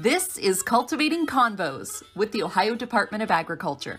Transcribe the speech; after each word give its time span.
This 0.00 0.38
is 0.38 0.62
Cultivating 0.62 1.26
Convos 1.26 2.04
with 2.14 2.30
the 2.30 2.44
Ohio 2.44 2.76
Department 2.76 3.20
of 3.20 3.32
Agriculture. 3.32 3.98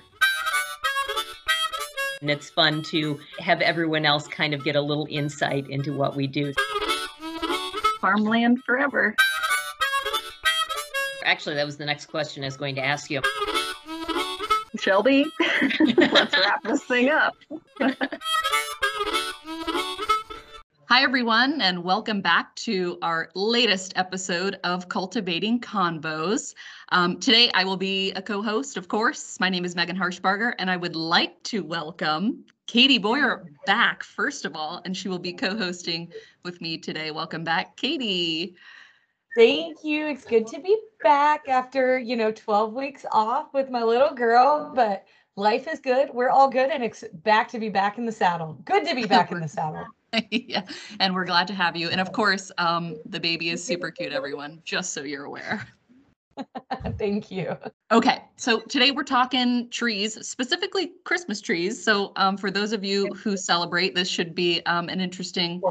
And 2.22 2.30
it's 2.32 2.50
fun 2.50 2.84
to 2.84 3.20
have 3.40 3.60
everyone 3.60 4.06
else 4.06 4.26
kind 4.26 4.54
of 4.54 4.64
get 4.64 4.78
a 4.78 4.82
little 4.82 5.08
insight 5.10 5.70
into 5.70 5.92
what 5.92 6.16
we 6.16 6.26
do. 6.26 6.54
Farmland 8.00 8.64
forever. 8.64 9.14
Actually, 11.26 11.56
that 11.56 11.66
was 11.66 11.76
the 11.76 11.86
next 11.86 12.06
question 12.06 12.46
I 12.46 12.48
was 12.48 12.56
going 12.56 12.76
to 12.76 12.86
ask 12.86 13.12
you. 13.12 13.22
Shelby, 14.80 15.26
let's 15.98 16.34
wrap 16.38 16.64
this 16.64 16.86
thing 16.86 17.10
up. 17.10 17.36
Hi, 20.90 21.04
everyone, 21.04 21.62
and 21.62 21.84
welcome 21.84 22.20
back 22.20 22.56
to 22.56 22.98
our 23.04 23.30
latest 23.36 23.94
episode 23.96 24.60
of 24.64 24.90
Cultivating 24.90 25.60
Convos. 25.60 26.56
Um, 26.92 27.20
today, 27.20 27.52
I 27.54 27.64
will 27.64 27.78
be 27.78 28.12
a 28.14 28.24
co 28.24 28.42
host, 28.42 28.76
of 28.76 28.88
course. 28.88 29.40
My 29.40 29.50
name 29.50 29.66
is 29.66 29.76
Megan 29.76 29.96
Harshbarger, 29.96 30.56
and 30.58 30.68
I 30.68 30.78
would 30.78 30.96
like 30.96 31.44
to 31.44 31.64
welcome 31.64 32.44
Katie 32.66 32.98
Boyer 32.98 33.52
back, 33.68 34.02
first 34.02 34.46
of 34.46 34.56
all, 34.56 34.82
and 34.84 34.98
she 34.98 35.10
will 35.10 35.20
be 35.20 35.32
co 35.32 35.56
hosting 35.56 36.12
with 36.44 36.60
me 36.60 36.76
today. 36.80 37.12
Welcome 37.12 37.44
back, 37.44 37.78
Katie. 37.78 38.56
Thank 39.38 39.84
you. 39.84 40.08
It's 40.08 40.26
good 40.26 40.48
to 40.48 40.60
be 40.60 40.76
back 41.04 41.48
after, 41.48 42.00
you 42.00 42.16
know, 42.16 42.32
12 42.32 42.74
weeks 42.74 43.06
off 43.12 43.54
with 43.54 43.70
my 43.70 43.84
little 43.84 44.16
girl, 44.16 44.72
but 44.74 45.06
life 45.36 45.68
is 45.68 45.80
good. 45.82 46.10
We're 46.12 46.32
all 46.32 46.50
good 46.50 46.72
and 46.72 46.84
it's 46.84 47.04
back 47.14 47.48
to 47.50 47.60
be 47.60 47.70
back 47.70 48.00
in 48.00 48.08
the 48.08 48.12
saddle. 48.12 48.54
Good 48.66 48.88
to 48.88 48.96
be 48.96 49.06
back 49.06 49.32
in 49.32 49.40
the 49.40 49.48
saddle. 49.48 49.86
yeah, 50.32 50.64
and 51.00 51.14
we're 51.14 51.26
glad 51.26 51.48
to 51.48 51.54
have 51.54 51.76
you. 51.76 51.90
And 51.90 52.02
of 52.02 52.12
course, 52.12 52.52
um, 52.58 52.98
the 53.06 53.20
baby 53.20 53.50
is 53.50 53.64
super 53.72 53.92
cute, 53.92 54.14
everyone, 54.14 54.62
just 54.64 54.94
so 54.94 55.04
you're 55.04 55.26
aware. 55.26 55.68
Thank 56.98 57.32
you. 57.32 57.58
Okay, 57.92 58.24
so 58.38 58.62
today 58.62 58.92
we're 58.92 59.04
talking 59.04 59.70
trees, 59.70 60.26
specifically 60.26 60.94
Christmas 61.04 61.42
trees. 61.42 61.84
So 61.84 62.14
um, 62.16 62.38
for 62.38 62.50
those 62.50 62.72
of 62.72 62.84
you 62.84 63.08
who 63.14 63.36
celebrate, 63.36 63.94
this 63.94 64.08
should 64.08 64.34
be 64.34 64.62
um, 64.66 64.88
an 64.88 65.02
interesting, 65.02 65.62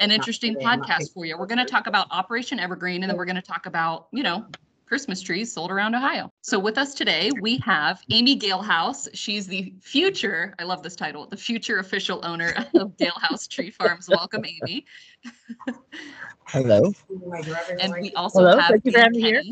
an 0.00 0.10
interesting 0.10 0.54
podcast 0.56 1.12
for 1.12 1.26
you. 1.26 1.36
We're 1.36 1.46
going 1.46 1.58
to 1.58 1.64
talk 1.66 1.86
about 1.86 2.06
Operation 2.10 2.58
Evergreen, 2.58 3.02
and 3.02 3.10
then 3.10 3.18
we're 3.18 3.26
going 3.26 3.36
to 3.36 3.42
talk 3.42 3.66
about, 3.66 4.08
you 4.12 4.22
know, 4.22 4.46
Christmas 4.86 5.20
trees 5.20 5.52
sold 5.52 5.70
around 5.70 5.94
Ohio. 5.94 6.30
So 6.42 6.58
with 6.58 6.78
us 6.78 6.94
today, 6.94 7.30
we 7.40 7.58
have 7.58 8.02
Amy 8.10 8.38
Galehouse. 8.38 9.08
She's 9.14 9.46
the 9.46 9.72
future, 9.80 10.54
I 10.58 10.64
love 10.64 10.82
this 10.82 10.96
title, 10.96 11.26
the 11.26 11.36
future 11.36 11.78
official 11.78 12.20
owner 12.24 12.54
of 12.74 12.96
Galehouse 12.98 13.48
Tree 13.48 13.70
Farms. 13.70 14.08
Welcome, 14.08 14.44
Amy. 14.44 14.84
Hello. 16.46 16.92
And 17.80 17.94
we 18.00 18.12
also 18.12 18.40
Hello, 18.40 18.58
have 18.58 18.70
thank 18.70 18.84
you 18.84 18.92
for 18.92 18.98
having 18.98 19.20
me 19.20 19.22
here. 19.22 19.42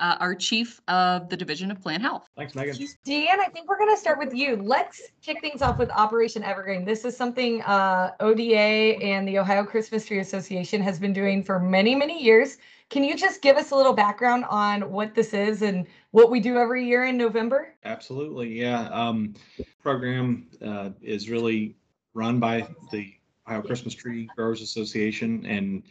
Kenny, 0.00 0.12
uh, 0.12 0.16
our 0.18 0.34
chief 0.34 0.80
of 0.88 1.28
the 1.28 1.36
Division 1.36 1.70
of 1.70 1.80
Plant 1.80 2.02
Health. 2.02 2.28
Thanks, 2.36 2.54
Megan. 2.54 2.76
Dan, 3.04 3.40
I 3.40 3.48
think 3.48 3.68
we're 3.68 3.78
going 3.78 3.94
to 3.94 4.00
start 4.00 4.18
with 4.18 4.34
you. 4.34 4.56
Let's 4.56 5.02
kick 5.22 5.40
things 5.40 5.62
off 5.62 5.78
with 5.78 5.90
Operation 5.90 6.42
Evergreen. 6.42 6.84
This 6.84 7.04
is 7.04 7.16
something 7.16 7.62
uh, 7.62 8.12
ODA 8.20 8.98
and 9.02 9.26
the 9.26 9.38
Ohio 9.38 9.64
Christmas 9.64 10.06
Tree 10.06 10.20
Association 10.20 10.82
has 10.82 10.98
been 10.98 11.12
doing 11.12 11.42
for 11.42 11.58
many, 11.58 11.94
many 11.94 12.22
years. 12.22 12.58
Can 12.88 13.04
you 13.04 13.16
just 13.16 13.40
give 13.40 13.56
us 13.56 13.70
a 13.70 13.76
little 13.76 13.92
background 13.92 14.44
on 14.50 14.90
what 14.90 15.14
this 15.14 15.32
is 15.32 15.62
and 15.62 15.86
what 16.10 16.30
we 16.30 16.40
do 16.40 16.56
every 16.56 16.84
year 16.84 17.04
in 17.04 17.16
November? 17.16 17.74
Absolutely, 17.84 18.48
yeah. 18.48 18.88
Um, 18.88 19.34
program 19.80 20.48
uh, 20.64 20.90
is 21.00 21.30
really 21.30 21.76
run 22.14 22.40
by 22.40 22.66
the 22.90 23.14
Ohio 23.46 23.62
Christmas 23.62 23.94
Tree 23.94 24.28
Growers 24.34 24.60
Association, 24.60 25.46
and 25.46 25.84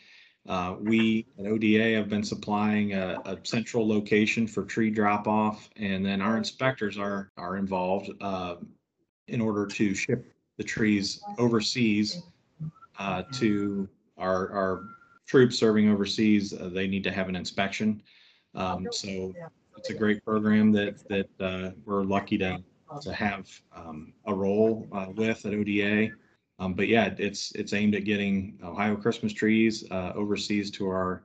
uh, 0.48 0.76
we 0.80 1.26
at 1.38 1.46
ODA 1.46 1.96
have 1.96 2.10
been 2.10 2.24
supplying 2.24 2.94
a, 2.94 3.20
a 3.26 3.38
central 3.44 3.88
location 3.88 4.48
for 4.48 4.64
tree 4.64 4.90
drop 4.90 5.28
off, 5.28 5.70
and 5.76 6.06
then 6.06 6.22
our 6.22 6.38
inspectors 6.38 6.98
are 6.98 7.32
are 7.38 7.58
involved 7.58 8.10
uh, 8.22 8.56
in 9.28 9.42
order 9.42 9.66
to 9.66 9.94
ship 9.94 10.26
the 10.58 10.64
trees 10.64 11.22
overseas 11.38 12.24
uh, 12.98 13.24
to 13.34 13.88
our 14.18 14.52
our 14.52 14.84
troops 15.28 15.58
serving 15.58 15.90
overseas. 15.90 16.54
Uh, 16.54 16.70
they 16.72 16.88
need 16.88 17.04
to 17.04 17.12
have 17.12 17.30
an 17.30 17.36
inspection, 17.36 18.02
um, 18.56 18.88
so 18.92 19.34
it's 19.78 19.90
a 19.90 19.94
great 19.94 20.24
program 20.24 20.72
that 20.72 21.08
that 21.10 21.30
uh, 21.40 21.72
we're 21.86 22.04
lucky 22.04 22.38
to 22.38 22.64
to 23.02 23.14
have 23.14 23.48
um, 23.76 24.14
a 24.26 24.34
role 24.34 24.88
uh, 24.94 25.08
with 25.16 25.46
at 25.46 25.54
ODA. 25.54 26.10
Um, 26.60 26.74
but 26.74 26.88
yeah, 26.88 27.14
it's 27.18 27.52
it's 27.54 27.74
aimed 27.74 27.96
at 27.96 28.04
getting 28.04 28.60
Ohio 28.64 28.96
Christmas 28.96 29.34
trees 29.34 29.86
uh, 29.92 30.12
overseas 30.16 30.70
to 30.72 30.88
our 30.88 31.24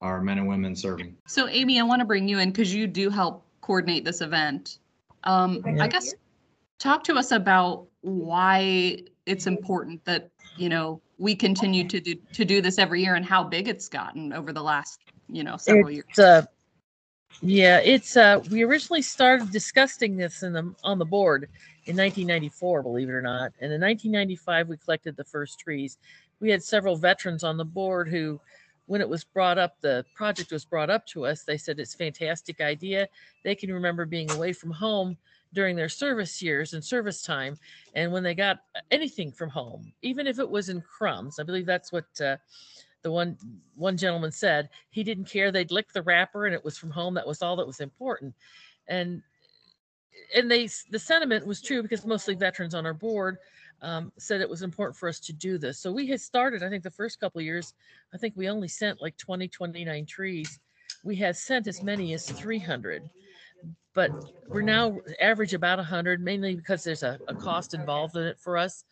our 0.00 0.20
men 0.20 0.38
and 0.38 0.48
women 0.48 0.74
serving. 0.74 1.16
So 1.26 1.48
Amy, 1.48 1.78
I 1.78 1.82
want 1.82 2.00
to 2.00 2.06
bring 2.06 2.26
you 2.28 2.38
in 2.38 2.50
because 2.50 2.74
you 2.74 2.86
do 2.86 3.10
help 3.10 3.44
coordinate 3.60 4.04
this 4.04 4.20
event. 4.20 4.78
Um, 5.24 5.62
I 5.80 5.86
guess 5.86 6.14
talk 6.78 7.04
to 7.04 7.14
us 7.14 7.30
about 7.30 7.86
why 8.00 8.98
it's 9.26 9.46
important 9.46 10.04
that, 10.04 10.30
you 10.56 10.68
know, 10.68 11.00
we 11.18 11.36
continue 11.36 11.86
to 11.86 12.00
do, 12.00 12.16
to 12.32 12.44
do 12.44 12.60
this 12.60 12.78
every 12.78 13.02
year 13.02 13.14
and 13.14 13.24
how 13.24 13.44
big 13.44 13.68
it's 13.68 13.88
gotten 13.88 14.32
over 14.32 14.52
the 14.52 14.62
last, 14.62 14.98
you 15.28 15.44
know, 15.44 15.56
several 15.56 15.90
years. 15.92 16.06
It's 16.08 16.18
uh, 16.18 16.42
yeah, 17.40 17.78
it's 17.78 18.16
uh, 18.16 18.40
we 18.50 18.62
originally 18.62 19.02
started 19.02 19.50
discussing 19.50 20.16
this 20.16 20.42
in 20.42 20.52
the 20.52 20.74
on 20.84 20.98
the 20.98 21.04
board 21.04 21.48
in 21.86 21.96
1994, 21.96 22.82
believe 22.82 23.08
it 23.08 23.12
or 23.12 23.22
not. 23.22 23.52
And 23.60 23.72
in 23.72 23.80
1995, 23.80 24.68
we 24.68 24.76
collected 24.76 25.16
the 25.16 25.24
first 25.24 25.58
trees. 25.58 25.98
We 26.40 26.50
had 26.50 26.62
several 26.62 26.96
veterans 26.96 27.42
on 27.42 27.56
the 27.56 27.64
board 27.64 28.08
who, 28.08 28.40
when 28.86 29.00
it 29.00 29.08
was 29.08 29.24
brought 29.24 29.58
up, 29.58 29.80
the 29.80 30.04
project 30.14 30.52
was 30.52 30.64
brought 30.64 30.90
up 30.90 31.06
to 31.08 31.26
us. 31.26 31.42
They 31.42 31.56
said 31.56 31.80
it's 31.80 31.94
a 31.94 31.98
fantastic 31.98 32.60
idea. 32.60 33.08
They 33.42 33.54
can 33.54 33.72
remember 33.72 34.04
being 34.04 34.30
away 34.30 34.52
from 34.52 34.70
home 34.70 35.16
during 35.52 35.76
their 35.76 35.88
service 35.88 36.40
years 36.40 36.74
and 36.74 36.84
service 36.84 37.22
time, 37.22 37.58
and 37.94 38.12
when 38.12 38.22
they 38.22 38.34
got 38.34 38.60
anything 38.90 39.32
from 39.32 39.50
home, 39.50 39.92
even 40.02 40.26
if 40.26 40.38
it 40.38 40.48
was 40.48 40.68
in 40.68 40.80
crumbs, 40.80 41.38
I 41.38 41.42
believe 41.42 41.66
that's 41.66 41.92
what. 41.92 42.06
Uh, 42.20 42.36
the 43.02 43.10
one 43.10 43.36
one 43.74 43.96
gentleman 43.96 44.32
said 44.32 44.68
he 44.90 45.02
didn't 45.04 45.24
care 45.24 45.50
they'd 45.50 45.70
lick 45.70 45.92
the 45.92 46.02
wrapper 46.02 46.46
and 46.46 46.54
it 46.54 46.64
was 46.64 46.78
from 46.78 46.90
home 46.90 47.14
that 47.14 47.26
was 47.26 47.42
all 47.42 47.56
that 47.56 47.66
was 47.66 47.80
important. 47.80 48.34
And 48.88 49.22
and 50.34 50.50
they 50.50 50.68
the 50.90 50.98
sentiment 50.98 51.46
was 51.46 51.60
true 51.60 51.82
because 51.82 52.06
mostly 52.06 52.34
veterans 52.34 52.74
on 52.74 52.86
our 52.86 52.94
board 52.94 53.38
um, 53.80 54.12
said 54.16 54.40
it 54.40 54.48
was 54.48 54.62
important 54.62 54.96
for 54.96 55.08
us 55.08 55.18
to 55.18 55.32
do 55.32 55.58
this. 55.58 55.78
So 55.78 55.90
we 55.92 56.06
had 56.06 56.20
started 56.20 56.62
i 56.62 56.68
think 56.68 56.82
the 56.82 56.90
first 56.90 57.20
couple 57.20 57.40
years 57.40 57.74
i 58.14 58.16
think 58.16 58.34
we 58.36 58.48
only 58.48 58.68
sent 58.68 59.02
like 59.02 59.16
20 59.16 59.48
29 59.48 60.06
trees. 60.06 60.60
We 61.04 61.16
had 61.16 61.36
sent 61.36 61.66
as 61.66 61.82
many 61.82 62.14
as 62.14 62.30
300 62.30 63.08
but 63.94 64.10
we're 64.48 64.62
now 64.62 64.98
average 65.20 65.54
about 65.54 65.78
100 65.78 66.22
mainly 66.22 66.54
because 66.54 66.82
there's 66.84 67.02
a, 67.02 67.18
a 67.28 67.34
cost 67.34 67.74
involved 67.74 68.16
in 68.16 68.22
it 68.24 68.38
for 68.38 68.56
us 68.56 68.84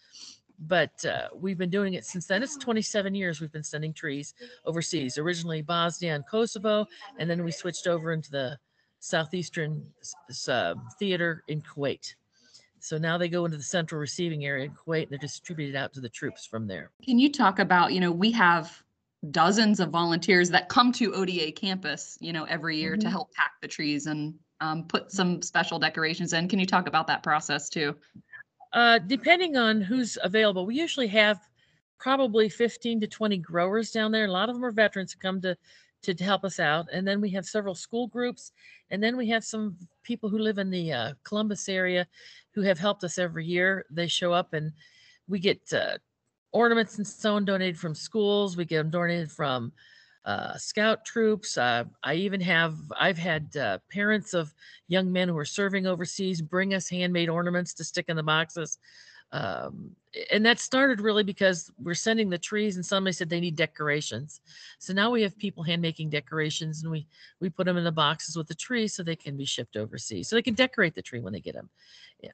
but 0.61 1.05
uh, 1.05 1.29
we've 1.35 1.59
been 1.59 1.71
doing 1.71 1.95
it 1.95 2.05
since 2.05 2.27
then. 2.27 2.43
It's 2.43 2.57
27 2.57 3.15
years 3.15 3.41
we've 3.41 3.53
been 3.53 3.63
sending 3.63 3.93
trees 3.93 4.35
overseas. 4.67 5.19
Originally 5.19 5.63
Bosnia 5.63 6.15
and 6.15 6.27
Kosovo, 6.27 6.87
and 7.19 7.29
then 7.29 7.45
we 7.45 7.51
switched 7.51 7.87
over 7.87 8.13
into 8.13 8.31
the 8.31 8.59
southeastern 8.99 9.83
uh, 10.49 10.75
theater 10.99 11.43
in 11.49 11.63
Kuwait. 11.63 12.15
So 12.81 12.99
now 12.99 13.19
they 13.19 13.29
go 13.29 13.45
into 13.45 13.57
the 13.57 13.63
central 13.63 14.01
receiving 14.01 14.45
area 14.45 14.65
in 14.67 14.73
Kuwait, 14.73 15.03
and 15.05 15.11
they're 15.11 15.19
distributed 15.19 15.77
out 15.77 15.93
to 15.95 16.01
the 16.01 16.09
troops 16.09 16.47
from 16.47 16.67
there. 16.67 16.91
Can 17.05 17.19
you 17.19 17.31
talk 17.31 17.59
about, 17.59 17.93
you 17.93 18.01
know, 18.01 18.11
we 18.13 18.31
have 18.33 18.83
dozens 19.31 19.81
of 19.81 19.91
volunteers 19.91 20.49
that 20.51 20.69
come 20.71 20.93
to 20.93 21.15
ODA 21.15 21.53
campus, 21.53 22.17
you 22.21 22.33
know, 22.33 22.45
every 22.45 22.79
year 22.79 22.97
to 22.97 23.07
Mhm. 23.07 23.11
help 23.11 23.33
pack 23.35 23.53
the 23.61 23.69
trees 23.69 24.07
and 24.07 24.35
um, 24.63 24.85
put 24.87 25.11
some 25.11 25.41
special 25.41 25.79
decorations 25.79 26.35
in. 26.35 26.47
Can 26.47 26.59
you 26.59 26.67
talk 26.67 26.87
about 26.87 27.07
that 27.07 27.23
process 27.23 27.71
too? 27.71 27.97
Uh, 28.73 28.99
depending 28.99 29.57
on 29.57 29.81
who's 29.81 30.17
available, 30.23 30.67
we 30.67 30.77
usually 30.77 31.09
have 31.09 31.41
probably 31.99 32.49
15 32.49 33.01
to 33.01 33.07
20 33.07 33.39
growers 33.39 33.91
down 33.91 34.13
there. 34.13 34.25
A 34.25 34.31
lot 34.31 34.49
of 34.49 34.55
them 34.55 34.65
are 34.65 34.71
veterans 34.71 35.13
who 35.13 35.19
come 35.19 35.41
to 35.43 35.57
to 36.03 36.15
help 36.15 36.45
us 36.45 36.59
out, 36.59 36.87
and 36.93 37.07
then 37.07 37.21
we 37.21 37.29
have 37.29 37.45
several 37.45 37.75
school 37.75 38.07
groups, 38.07 38.53
and 38.91 39.03
then 39.03 39.19
we 39.19 39.29
have 39.29 39.45
some 39.45 39.77
people 40.03 40.31
who 40.31 40.39
live 40.39 40.57
in 40.57 40.71
the 40.71 40.91
uh, 40.91 41.13
Columbus 41.25 41.69
area 41.69 42.07
who 42.55 42.63
have 42.63 42.79
helped 42.79 43.05
us 43.05 43.19
every 43.19 43.45
year. 43.45 43.85
They 43.91 44.07
show 44.07 44.33
up, 44.33 44.55
and 44.55 44.73
we 45.29 45.41
get 45.41 45.61
uh, 45.75 45.99
ornaments 46.53 46.97
and 46.97 47.07
so 47.07 47.35
on 47.35 47.45
donated 47.45 47.79
from 47.79 47.95
schools. 47.95 48.57
We 48.57 48.65
get 48.65 48.79
them 48.79 48.91
donated 48.91 49.31
from 49.31 49.73
uh, 50.25 50.57
scout 50.57 51.05
troops. 51.05 51.57
Uh, 51.57 51.85
I 52.03 52.15
even 52.15 52.41
have 52.41 52.77
I've 52.99 53.19
had 53.19 53.57
uh, 53.57 53.79
parents 53.91 54.35
of 54.35 54.55
young 54.89 55.11
men 55.11 55.29
who 55.29 55.39
are 55.39 55.45
serving 55.45 55.87
overseas 55.87 56.43
bring 56.43 56.75
us 56.75 56.89
handmade 56.89 57.29
ornaments 57.29 57.75
to 57.75 57.85
stick 57.85 58.07
in 58.09 58.17
the 58.17 58.23
boxes. 58.23 58.79
Um, 59.33 59.93
and 60.33 60.45
that 60.45 60.59
started 60.59 61.01
really 61.01 61.23
because 61.23 61.71
we're 61.79 61.95
sending 61.95 62.29
the 62.29 62.39
trees 62.39 62.75
and 62.75 62.85
somebody 62.85 63.13
said 63.13 63.31
they 63.31 63.39
need 63.39 63.55
decorations. 63.55 64.41
So 64.81 64.93
now 64.93 65.11
we 65.11 65.23
have 65.23 65.39
people 65.39 65.63
hand 65.63 65.81
making 65.81 66.11
decorations 66.11 66.83
and 66.83 66.91
we 66.91 67.07
we 67.41 67.49
put 67.49 67.67
them 67.67 67.77
in 67.77 67.85
the 67.85 67.93
boxes 67.93 68.37
with 68.37 68.49
the 68.49 68.55
trees 68.55 68.93
so 68.93 69.03
they 69.03 69.17
can 69.17 69.37
be 69.37 69.45
shipped 69.45 69.77
overseas. 69.77 70.29
So 70.29 70.37
they 70.37 70.43
can 70.43 70.55
decorate 70.55 70.95
the 70.95 71.03
tree 71.03 71.21
when 71.21 71.33
they 71.33 71.41
get 71.41 71.55
them 71.55 71.71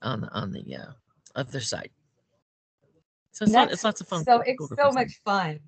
on 0.02 0.22
the 0.22 0.28
on 0.32 0.52
the 0.52 0.76
uh, 0.76 0.92
other 1.34 1.60
side. 1.60 1.90
So 3.32 3.44
it's, 3.44 3.52
lot, 3.52 3.70
it's 3.70 3.84
lots 3.84 4.00
of 4.00 4.08
fun. 4.08 4.24
So 4.24 4.40
it's 4.40 4.68
so 4.76 4.90
much 4.90 5.20
fun. 5.22 5.60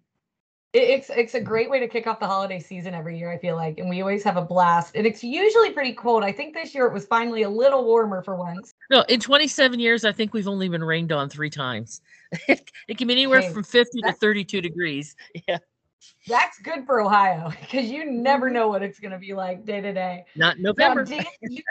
It, 0.73 0.83
it's 0.83 1.11
it's 1.11 1.35
a 1.35 1.41
great 1.41 1.71
way 1.71 1.81
to 1.81 1.89
kick 1.89 2.07
off 2.07 2.21
the 2.21 2.27
holiday 2.27 2.61
season 2.61 2.95
every 2.95 3.19
year. 3.19 3.33
I 3.33 3.39
feel 3.39 3.57
like, 3.57 3.79
and 3.79 3.89
we 3.89 4.01
always 4.03 4.23
have 4.25 4.37
a 4.37 4.43
blast. 4.43 4.97
And 4.97 5.07
it's 5.07 5.25
usually 5.25 5.71
pretty 5.71 5.95
cold. 5.95 6.23
I 6.23 6.33
think 6.33 6.55
this 6.55 6.75
year 6.75 6.87
it 6.87 6.93
was 6.93 7.07
finally 7.07 7.43
a 7.43 7.49
little 7.49 7.85
warmer 7.85 8.23
for 8.23 8.37
once. 8.37 8.75
No, 8.91 9.03
in 9.09 9.21
27 9.21 9.81
years, 9.81 10.05
I 10.05 10.13
think 10.13 10.35
we've 10.35 10.49
only 10.49 10.69
been 10.69 10.85
rained 10.85 11.13
on 11.13 11.29
three 11.29 11.51
times. 11.51 12.01
it 12.49 12.99
can 12.99 13.07
be 13.07 13.13
anywhere 13.15 13.41
Hey, 13.41 13.53
from 13.53 13.63
50 13.65 14.03
to 14.03 14.13
32 14.13 14.61
degrees. 14.61 15.17
Yeah, 15.47 15.59
That's 16.27 16.59
good 16.59 16.85
for 16.87 17.01
Ohio 17.01 17.51
because 17.61 17.87
you 17.87 18.05
Mm-hmm. 18.05 18.23
never 18.23 18.51
know 18.51 18.69
what 18.69 18.83
it's 18.83 18.99
going 18.99 19.13
to 19.13 19.19
be 19.19 19.35
like 19.35 19.65
day 19.65 19.81
to 19.81 19.93
day. 19.93 20.25
not 20.37 20.59
Now, 20.59 20.71
November. 20.71 21.05
Dan, 21.05 21.25
you 21.43 21.63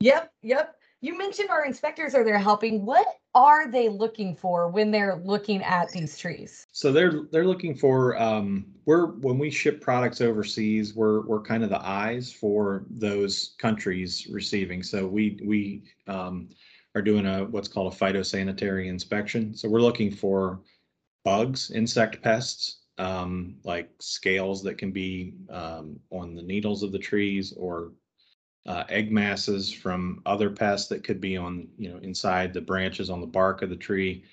yep, 0.00 0.30
yep. 0.42 0.76
You 1.06 1.16
mentioned 1.16 1.50
our 1.50 1.64
inspectors 1.64 2.16
are 2.16 2.24
there 2.24 2.36
helping. 2.36 2.84
What 2.84 3.06
are 3.32 3.70
they 3.70 3.88
looking 3.88 4.34
for 4.34 4.66
when 4.66 4.90
they're 4.90 5.20
looking 5.24 5.62
at 5.62 5.88
these 5.92 6.18
trees? 6.18 6.66
So 6.72 6.90
they're 6.90 7.28
they're 7.30 7.46
looking 7.46 7.76
for 7.76 8.20
um 8.20 8.66
we're 8.86 9.12
when 9.12 9.38
we 9.38 9.48
ship 9.48 9.80
products 9.80 10.20
overseas, 10.20 10.96
we're 10.96 11.20
we're 11.20 11.42
kind 11.42 11.62
of 11.62 11.70
the 11.70 11.80
eyes 11.80 12.32
for 12.32 12.86
those 12.90 13.54
countries 13.60 14.26
receiving. 14.32 14.82
So 14.82 15.06
we 15.06 15.38
we 15.44 15.84
um 16.08 16.48
are 16.96 17.02
doing 17.02 17.24
a 17.24 17.44
what's 17.44 17.68
called 17.68 17.92
a 17.92 17.96
phytosanitary 17.96 18.88
inspection. 18.88 19.54
So 19.54 19.68
we're 19.68 19.82
looking 19.82 20.10
for 20.10 20.62
bugs, 21.24 21.70
insect 21.70 22.20
pests, 22.20 22.80
um 22.98 23.58
like 23.62 23.90
scales 24.00 24.60
that 24.64 24.76
can 24.76 24.90
be 24.90 25.34
um 25.50 26.00
on 26.10 26.34
the 26.34 26.42
needles 26.42 26.82
of 26.82 26.90
the 26.90 26.98
trees 26.98 27.54
or 27.56 27.92
uh, 28.66 28.84
egg 28.88 29.12
masses 29.12 29.72
from 29.72 30.20
other 30.26 30.50
pests 30.50 30.88
that 30.88 31.04
could 31.04 31.20
be 31.20 31.36
on, 31.36 31.68
you 31.78 31.88
know, 31.88 31.98
inside 31.98 32.52
the 32.52 32.60
branches 32.60 33.10
on 33.10 33.20
the 33.20 33.26
bark 33.26 33.62
of 33.62 33.70
the 33.70 33.76
tree. 33.76 34.24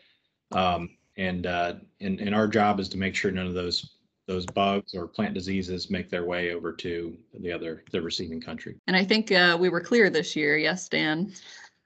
Um, 0.51 0.89
and, 1.18 1.45
uh, 1.45 1.75
and, 2.01 2.19
and 2.19 2.33
our 2.33 2.47
job 2.47 2.80
is 2.80 2.89
to 2.89 2.97
make 2.97 3.15
sure 3.15 3.31
none 3.31 3.47
of 3.47 3.53
those, 3.53 3.97
those 4.27 4.45
bugs 4.47 4.95
or 4.95 5.07
plant 5.07 5.33
diseases 5.33 5.89
make 5.89 6.09
their 6.09 6.25
way 6.25 6.53
over 6.53 6.71
to 6.74 7.15
the 7.39 7.51
other, 7.51 7.83
the 7.91 8.01
receiving 8.01 8.41
country. 8.41 8.75
And 8.88 8.95
I 8.95 9.03
think 9.03 9.31
uh, 9.31 9.57
we 9.59 9.69
were 9.69 9.81
clear 9.81 10.09
this 10.09 10.36
year. 10.36 10.57
Yes, 10.57 10.89
Dan. 10.89 11.33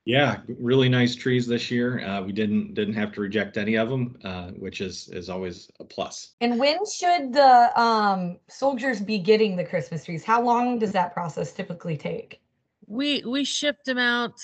Yeah, 0.08 0.40
really 0.58 0.88
nice 0.88 1.16
trees 1.16 1.46
this 1.46 1.70
year. 1.70 2.00
Uh, 2.00 2.22
we 2.22 2.32
didn't, 2.32 2.76
didn't 2.76 2.94
have 2.94 3.12
to 3.12 3.20
reject 3.20 3.58
any 3.58 3.76
of 3.76 3.90
them, 3.90 4.18
uh, 4.24 4.52
which 4.52 4.80
is, 4.80 5.10
is 5.10 5.30
always 5.30 5.70
a 5.82 5.84
plus. 5.84 6.36
And 6.40 6.58
when 6.58 6.78
should 6.90 7.34
the 7.34 7.78
um, 7.78 8.38
soldiers 8.48 9.02
be 9.02 9.18
getting 9.18 9.58
the 9.58 9.66
Christmas 9.66 10.06
trees? 10.06 10.24
How 10.24 10.42
long 10.42 10.80
does 10.80 10.94
that 10.94 11.14
process 11.14 11.52
typically 11.52 11.98
take? 11.98 12.40
We 12.86 13.22
we 13.26 13.44
shipped 13.44 13.84
them 13.84 13.98
out 13.98 14.36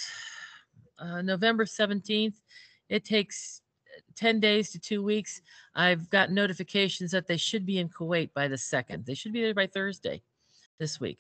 uh, 1.00 1.22
November 1.22 1.64
17th. 1.64 2.36
It 2.90 3.06
takes 3.06 3.62
uh, 3.88 4.02
10 4.18 4.42
days 4.42 4.70
to 4.72 4.80
two 4.80 5.02
weeks. 5.02 5.42
I've 5.76 6.10
got 6.10 6.30
notifications 6.30 7.12
that 7.12 7.26
they 7.26 7.38
should 7.38 7.66
be 7.66 7.80
in 7.80 7.88
Kuwait 7.88 8.34
by 8.34 8.50
the 8.50 8.58
second. 8.58 9.06
They 9.06 9.14
should 9.14 9.32
be 9.32 9.42
there 9.42 9.54
by 9.54 9.68
Thursday 9.68 10.24
this 10.78 11.00
week. 11.00 11.20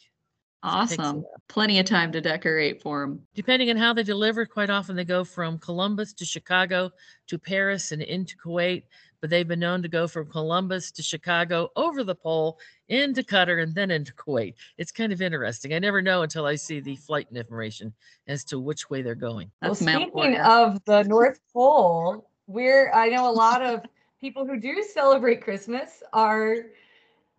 Awesome. 0.63 1.25
Plenty 1.50 1.80
of 1.80 1.86
time 1.86 2.12
to 2.13 2.21
decorate 2.21 2.81
for 2.81 3.01
them. 3.01 3.21
Depending 3.36 3.69
on 3.69 3.75
how 3.75 3.94
they 3.94 4.04
deliver, 4.04 4.45
quite 4.45 4.69
often 4.69 4.95
they 4.95 5.04
go 5.04 5.25
from 5.25 5.60
Columbus 5.60 6.13
to 6.13 6.25
Chicago 6.25 6.89
to 7.27 7.38
Paris 7.38 7.92
and 7.92 8.01
into 8.01 8.38
Kuwait. 8.38 8.83
But 9.19 9.30
they've 9.30 9.48
been 9.48 9.60
known 9.60 9.81
to 9.81 9.88
go 9.88 10.07
from 10.07 10.30
Columbus 10.30 10.92
to 10.92 11.04
Chicago, 11.04 11.69
over 11.77 12.04
the 12.04 12.15
pole, 12.15 12.60
into 12.89 13.24
Qatar, 13.24 13.63
and 13.63 13.74
then 13.74 13.89
into 13.89 14.13
Kuwait. 14.13 14.54
It's 14.77 14.92
kind 14.92 15.13
of 15.13 15.21
interesting. 15.21 15.74
I 15.74 15.80
never 15.80 16.01
know 16.01 16.24
until 16.24 16.45
I 16.45 16.56
see 16.56 16.81
the 16.81 16.98
flight 16.98 17.27
information 17.33 17.94
as 18.27 18.44
to 18.45 18.60
which 18.60 18.89
way 18.89 19.01
they're 19.01 19.15
going. 19.15 19.50
That's 19.62 19.81
well, 19.81 19.95
speaking 19.95 20.38
of 20.38 20.83
the 20.86 21.04
North 21.04 21.39
Pole, 21.54 22.30
we're 22.48 22.92
I 22.94 23.10
know 23.10 23.30
a 23.30 23.31
lot 23.31 23.62
of 23.62 23.81
people 24.19 24.45
who 24.45 24.60
do 24.60 24.83
celebrate 24.94 25.42
Christmas 25.42 26.04
are 26.12 26.56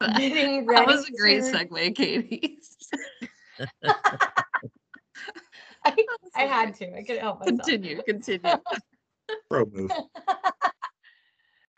getting 0.17 0.67
ready. 0.67 0.87
That 0.87 0.87
was 0.87 1.09
a 1.09 1.12
great 1.12 1.44
to- 1.44 1.50
segue, 1.50 1.94
Katie. 1.94 2.59
I, 5.85 5.95
I 6.37 6.43
had 6.43 6.75
to. 6.77 6.97
I 6.97 7.03
couldn't 7.03 7.21
help 7.23 7.41
myself. 7.41 7.59
continue, 7.59 8.03
continue. 8.03 8.53
Pro 9.51 9.65
move. 9.67 9.91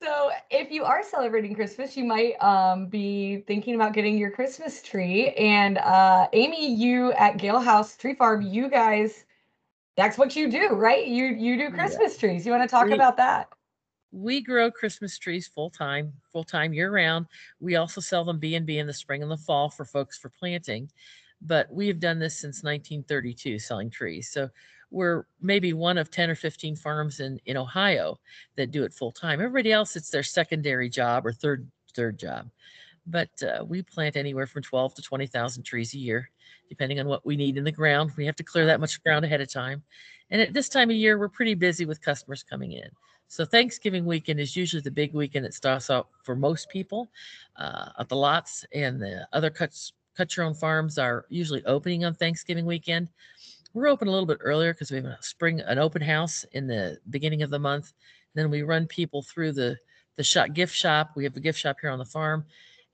So, 0.02 0.30
if 0.50 0.70
you 0.70 0.84
are 0.84 1.02
celebrating 1.02 1.54
Christmas, 1.54 1.96
you 1.96 2.04
might 2.04 2.34
um, 2.42 2.86
be 2.86 3.38
thinking 3.46 3.74
about 3.74 3.94
getting 3.94 4.18
your 4.18 4.30
Christmas 4.30 4.82
tree. 4.82 5.30
And 5.30 5.78
uh, 5.78 6.28
Amy, 6.34 6.74
you 6.74 7.12
at 7.12 7.38
Galehouse 7.38 7.96
Tree 7.98 8.14
Farm, 8.14 8.42
you 8.42 8.68
guys, 8.68 9.24
that's 9.96 10.18
what 10.18 10.36
you 10.36 10.50
do, 10.50 10.68
right? 10.74 11.06
You 11.06 11.24
you 11.26 11.56
do 11.56 11.64
Yeah. 11.64 11.70
Christmas 11.70 12.18
trees. 12.18 12.44
You 12.44 12.52
want 12.52 12.62
to 12.62 12.68
talk 12.68 12.88
We- 12.88 12.94
about 12.94 13.16
that? 13.16 13.48
We 14.12 14.40
grow 14.40 14.70
Christmas 14.70 15.18
trees 15.18 15.46
full 15.46 15.70
time, 15.70 16.12
full 16.32 16.44
time 16.44 16.72
year 16.72 16.90
round. 16.90 17.26
We 17.60 17.76
also 17.76 18.00
sell 18.00 18.24
them 18.24 18.38
B 18.38 18.54
and 18.54 18.66
B 18.66 18.78
in 18.78 18.86
the 18.86 18.92
spring 18.92 19.22
and 19.22 19.30
the 19.30 19.36
fall 19.36 19.70
for 19.70 19.84
folks 19.84 20.18
for 20.18 20.28
planting. 20.30 20.90
But 21.42 21.70
we 21.70 21.86
have 21.88 22.00
done 22.00 22.18
this 22.18 22.36
since 22.36 22.62
1932, 22.62 23.58
selling 23.58 23.90
trees. 23.90 24.30
So 24.30 24.48
we're 24.90 25.26
maybe 25.40 25.72
one 25.72 25.98
of 25.98 26.10
10 26.10 26.30
or 26.30 26.34
15 26.34 26.76
farms 26.76 27.20
in 27.20 27.38
in 27.46 27.56
Ohio 27.56 28.18
that 28.56 28.70
do 28.70 28.84
it 28.84 28.94
full 28.94 29.12
time. 29.12 29.40
Everybody 29.40 29.72
else, 29.72 29.96
it's 29.96 30.10
their 30.10 30.22
secondary 30.22 30.88
job 30.88 31.26
or 31.26 31.32
third 31.32 31.68
third 31.94 32.18
job. 32.18 32.48
But 33.06 33.30
uh, 33.42 33.64
we 33.64 33.82
plant 33.82 34.16
anywhere 34.16 34.46
from 34.46 34.62
12 34.62 34.94
to 34.94 35.02
20,000 35.02 35.62
trees 35.62 35.94
a 35.94 35.98
year, 35.98 36.28
depending 36.68 36.98
on 36.98 37.06
what 37.06 37.24
we 37.24 37.36
need 37.36 37.56
in 37.56 37.62
the 37.62 37.70
ground. 37.70 38.12
We 38.16 38.26
have 38.26 38.34
to 38.36 38.42
clear 38.42 38.66
that 38.66 38.80
much 38.80 39.00
ground 39.02 39.24
ahead 39.24 39.40
of 39.40 39.52
time. 39.52 39.82
And 40.30 40.40
at 40.40 40.52
this 40.52 40.68
time 40.68 40.90
of 40.90 40.96
year, 40.96 41.16
we're 41.16 41.28
pretty 41.28 41.54
busy 41.54 41.84
with 41.84 42.00
customers 42.00 42.42
coming 42.42 42.72
in. 42.72 42.88
So 43.28 43.44
Thanksgiving 43.44 44.04
weekend 44.04 44.40
is 44.40 44.56
usually 44.56 44.82
the 44.82 44.90
big 44.90 45.12
weekend 45.12 45.44
that 45.44 45.54
starts 45.54 45.90
out 45.90 46.08
for 46.22 46.36
most 46.36 46.68
people 46.68 47.10
uh, 47.56 47.90
at 47.98 48.08
the 48.08 48.16
lots, 48.16 48.64
and 48.72 49.00
the 49.00 49.26
other 49.32 49.50
cuts 49.50 49.92
cut 50.16 50.36
your 50.36 50.46
own 50.46 50.54
farms 50.54 50.96
are 50.98 51.26
usually 51.28 51.64
opening 51.66 52.04
on 52.04 52.14
Thanksgiving 52.14 52.64
weekend. 52.64 53.10
We're 53.74 53.88
open 53.88 54.08
a 54.08 54.10
little 54.10 54.26
bit 54.26 54.38
earlier 54.40 54.72
because 54.72 54.90
we 54.90 54.96
have 54.96 55.04
a 55.04 55.18
spring 55.20 55.60
an 55.60 55.78
open 55.78 56.00
house 56.00 56.44
in 56.52 56.66
the 56.66 56.98
beginning 57.10 57.42
of 57.42 57.50
the 57.50 57.58
month. 57.58 57.92
Then 58.34 58.50
we 58.50 58.62
run 58.62 58.86
people 58.86 59.22
through 59.22 59.52
the 59.52 59.76
the 60.16 60.24
shop 60.24 60.54
gift 60.54 60.74
shop. 60.74 61.10
We 61.14 61.24
have 61.24 61.36
a 61.36 61.40
gift 61.40 61.58
shop 61.58 61.76
here 61.80 61.90
on 61.90 61.98
the 61.98 62.04
farm, 62.04 62.46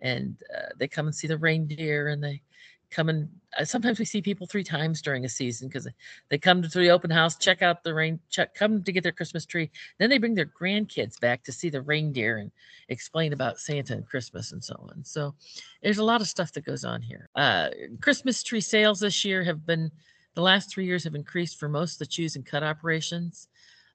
and 0.03 0.37
uh, 0.55 0.69
they 0.79 0.89
come 0.89 1.07
and 1.07 1.15
see 1.15 1.27
the 1.27 1.39
reindeer, 1.39 2.09
and 2.09 2.23
they 2.23 2.43
come 2.91 3.09
and 3.09 3.29
uh, 3.59 3.65
sometimes 3.65 3.99
we 3.99 4.05
see 4.05 4.23
people 4.23 4.47
three 4.47 4.65
times 4.65 5.03
during 5.03 5.25
a 5.25 5.29
season 5.29 5.69
because 5.69 5.89
they 6.29 6.39
come 6.39 6.63
to 6.63 6.79
the 6.79 6.91
open 6.91 7.11
house, 7.11 7.37
check 7.37 7.63
out 7.63 7.83
the 7.83 7.93
rain, 7.93 8.19
check 8.31 8.55
come 8.55 8.83
to 8.83 8.93
get 8.93 9.03
their 9.03 9.13
Christmas 9.13 9.45
tree, 9.45 9.71
then 9.99 10.09
they 10.09 10.19
bring 10.19 10.35
their 10.35 10.51
grandkids 10.61 11.19
back 11.21 11.43
to 11.45 11.53
see 11.53 11.69
the 11.69 11.83
reindeer 11.83 12.39
and 12.39 12.51
explain 12.89 13.33
about 13.33 13.59
Santa 13.59 13.95
and 13.95 14.07
Christmas 14.07 14.53
and 14.53 14.63
so 14.63 14.75
on. 14.91 15.05
So 15.05 15.35
there's 15.83 15.99
a 15.99 16.05
lot 16.05 16.21
of 16.21 16.29
stuff 16.29 16.53
that 16.53 16.65
goes 16.65 16.85
on 16.85 17.03
here. 17.03 17.29
Uh, 17.35 17.71
Christmas 18.01 18.43
tree 18.43 18.61
sales 18.61 19.01
this 19.01 19.25
year 19.25 19.43
have 19.43 19.67
been, 19.67 19.91
the 20.35 20.43
last 20.43 20.71
three 20.71 20.87
years 20.87 21.05
have 21.05 21.15
increased 21.15 21.59
for 21.59 21.69
most 21.69 21.95
of 21.95 21.99
the 22.01 22.07
choose 22.07 22.37
and 22.37 22.47
cut 22.47 22.63
operations. 22.63 23.49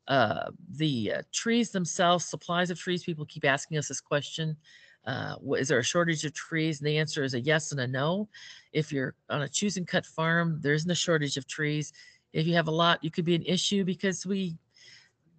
Uh, 0.08 0.52
the 0.76 1.14
uh, 1.18 1.22
trees 1.34 1.72
themselves, 1.72 2.26
supplies 2.26 2.70
of 2.70 2.80
trees, 2.80 3.04
people 3.04 3.26
keep 3.26 3.44
asking 3.44 3.78
us 3.78 3.88
this 3.88 4.00
question. 4.02 4.56
Uh, 5.08 5.36
is 5.58 5.70
there 5.70 5.80
a 5.80 5.84
shortage 5.84 6.26
of 6.26 6.34
trees? 6.34 6.80
And 6.80 6.88
the 6.88 6.98
answer 6.98 7.24
is 7.24 7.34
a 7.34 7.40
yes 7.40 7.72
and 7.72 7.80
a 7.80 7.88
no. 7.88 8.28
If 8.74 8.92
you're 8.92 9.16
on 9.30 9.42
a 9.42 9.48
choose 9.48 9.78
and 9.78 9.88
cut 9.88 10.06
farm, 10.06 10.60
there 10.62 10.74
isn't 10.74 10.92
a 10.92 10.96
shortage 10.96 11.38
of 11.38 11.48
trees. 11.48 11.94
If 12.34 12.46
you 12.46 12.54
have 12.56 12.68
a 12.68 12.72
lot, 12.72 13.04
you 13.04 13.10
could 13.10 13.24
be 13.24 13.36
an 13.36 13.44
issue 13.44 13.86
because 13.86 14.26
we 14.26 14.58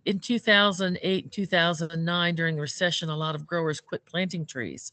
in 0.06 0.18
2008 0.18 1.24
and 1.24 1.32
2009 1.32 2.34
during 2.34 2.54
the 2.54 2.60
recession 2.62 3.10
a 3.10 3.16
lot 3.16 3.34
of 3.34 3.46
growers 3.46 3.78
quit 3.78 4.04
planting 4.06 4.46
trees 4.46 4.92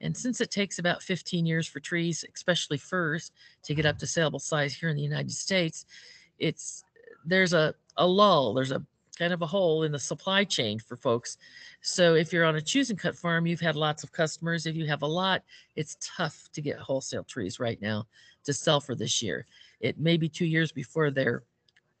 and 0.00 0.16
since 0.16 0.40
it 0.40 0.50
takes 0.50 0.78
about 0.78 1.02
15 1.02 1.44
years 1.44 1.66
for 1.66 1.78
trees 1.78 2.24
especially 2.34 2.78
firs 2.78 3.32
to 3.62 3.74
get 3.74 3.84
up 3.84 3.98
to 3.98 4.06
saleable 4.06 4.38
size 4.38 4.72
here 4.72 4.88
in 4.88 4.96
the 4.96 5.02
united 5.02 5.30
states 5.30 5.84
it's 6.38 6.84
there's 7.26 7.52
a, 7.52 7.74
a 7.98 8.06
lull 8.06 8.54
there's 8.54 8.72
a 8.72 8.82
kind 9.16 9.32
of 9.32 9.42
a 9.42 9.46
hole 9.46 9.82
in 9.82 9.92
the 9.92 9.98
supply 9.98 10.44
chain 10.44 10.78
for 10.78 10.96
folks. 10.96 11.38
So 11.80 12.14
if 12.14 12.32
you're 12.32 12.44
on 12.44 12.56
a 12.56 12.60
choose 12.60 12.90
and 12.90 12.98
cut 12.98 13.16
farm 13.16 13.46
you've 13.46 13.60
had 13.60 13.76
lots 13.76 14.04
of 14.04 14.12
customers. 14.12 14.66
If 14.66 14.76
you 14.76 14.86
have 14.86 15.02
a 15.02 15.06
lot 15.06 15.42
it's 15.74 15.96
tough 16.00 16.48
to 16.52 16.60
get 16.60 16.78
wholesale 16.78 17.24
trees 17.24 17.58
right 17.58 17.80
now 17.80 18.06
to 18.44 18.52
sell 18.52 18.80
for 18.80 18.94
this 18.94 19.22
year. 19.22 19.46
It 19.80 19.98
may 19.98 20.16
be 20.16 20.28
two 20.28 20.46
years 20.46 20.72
before 20.72 21.10
they're 21.10 21.42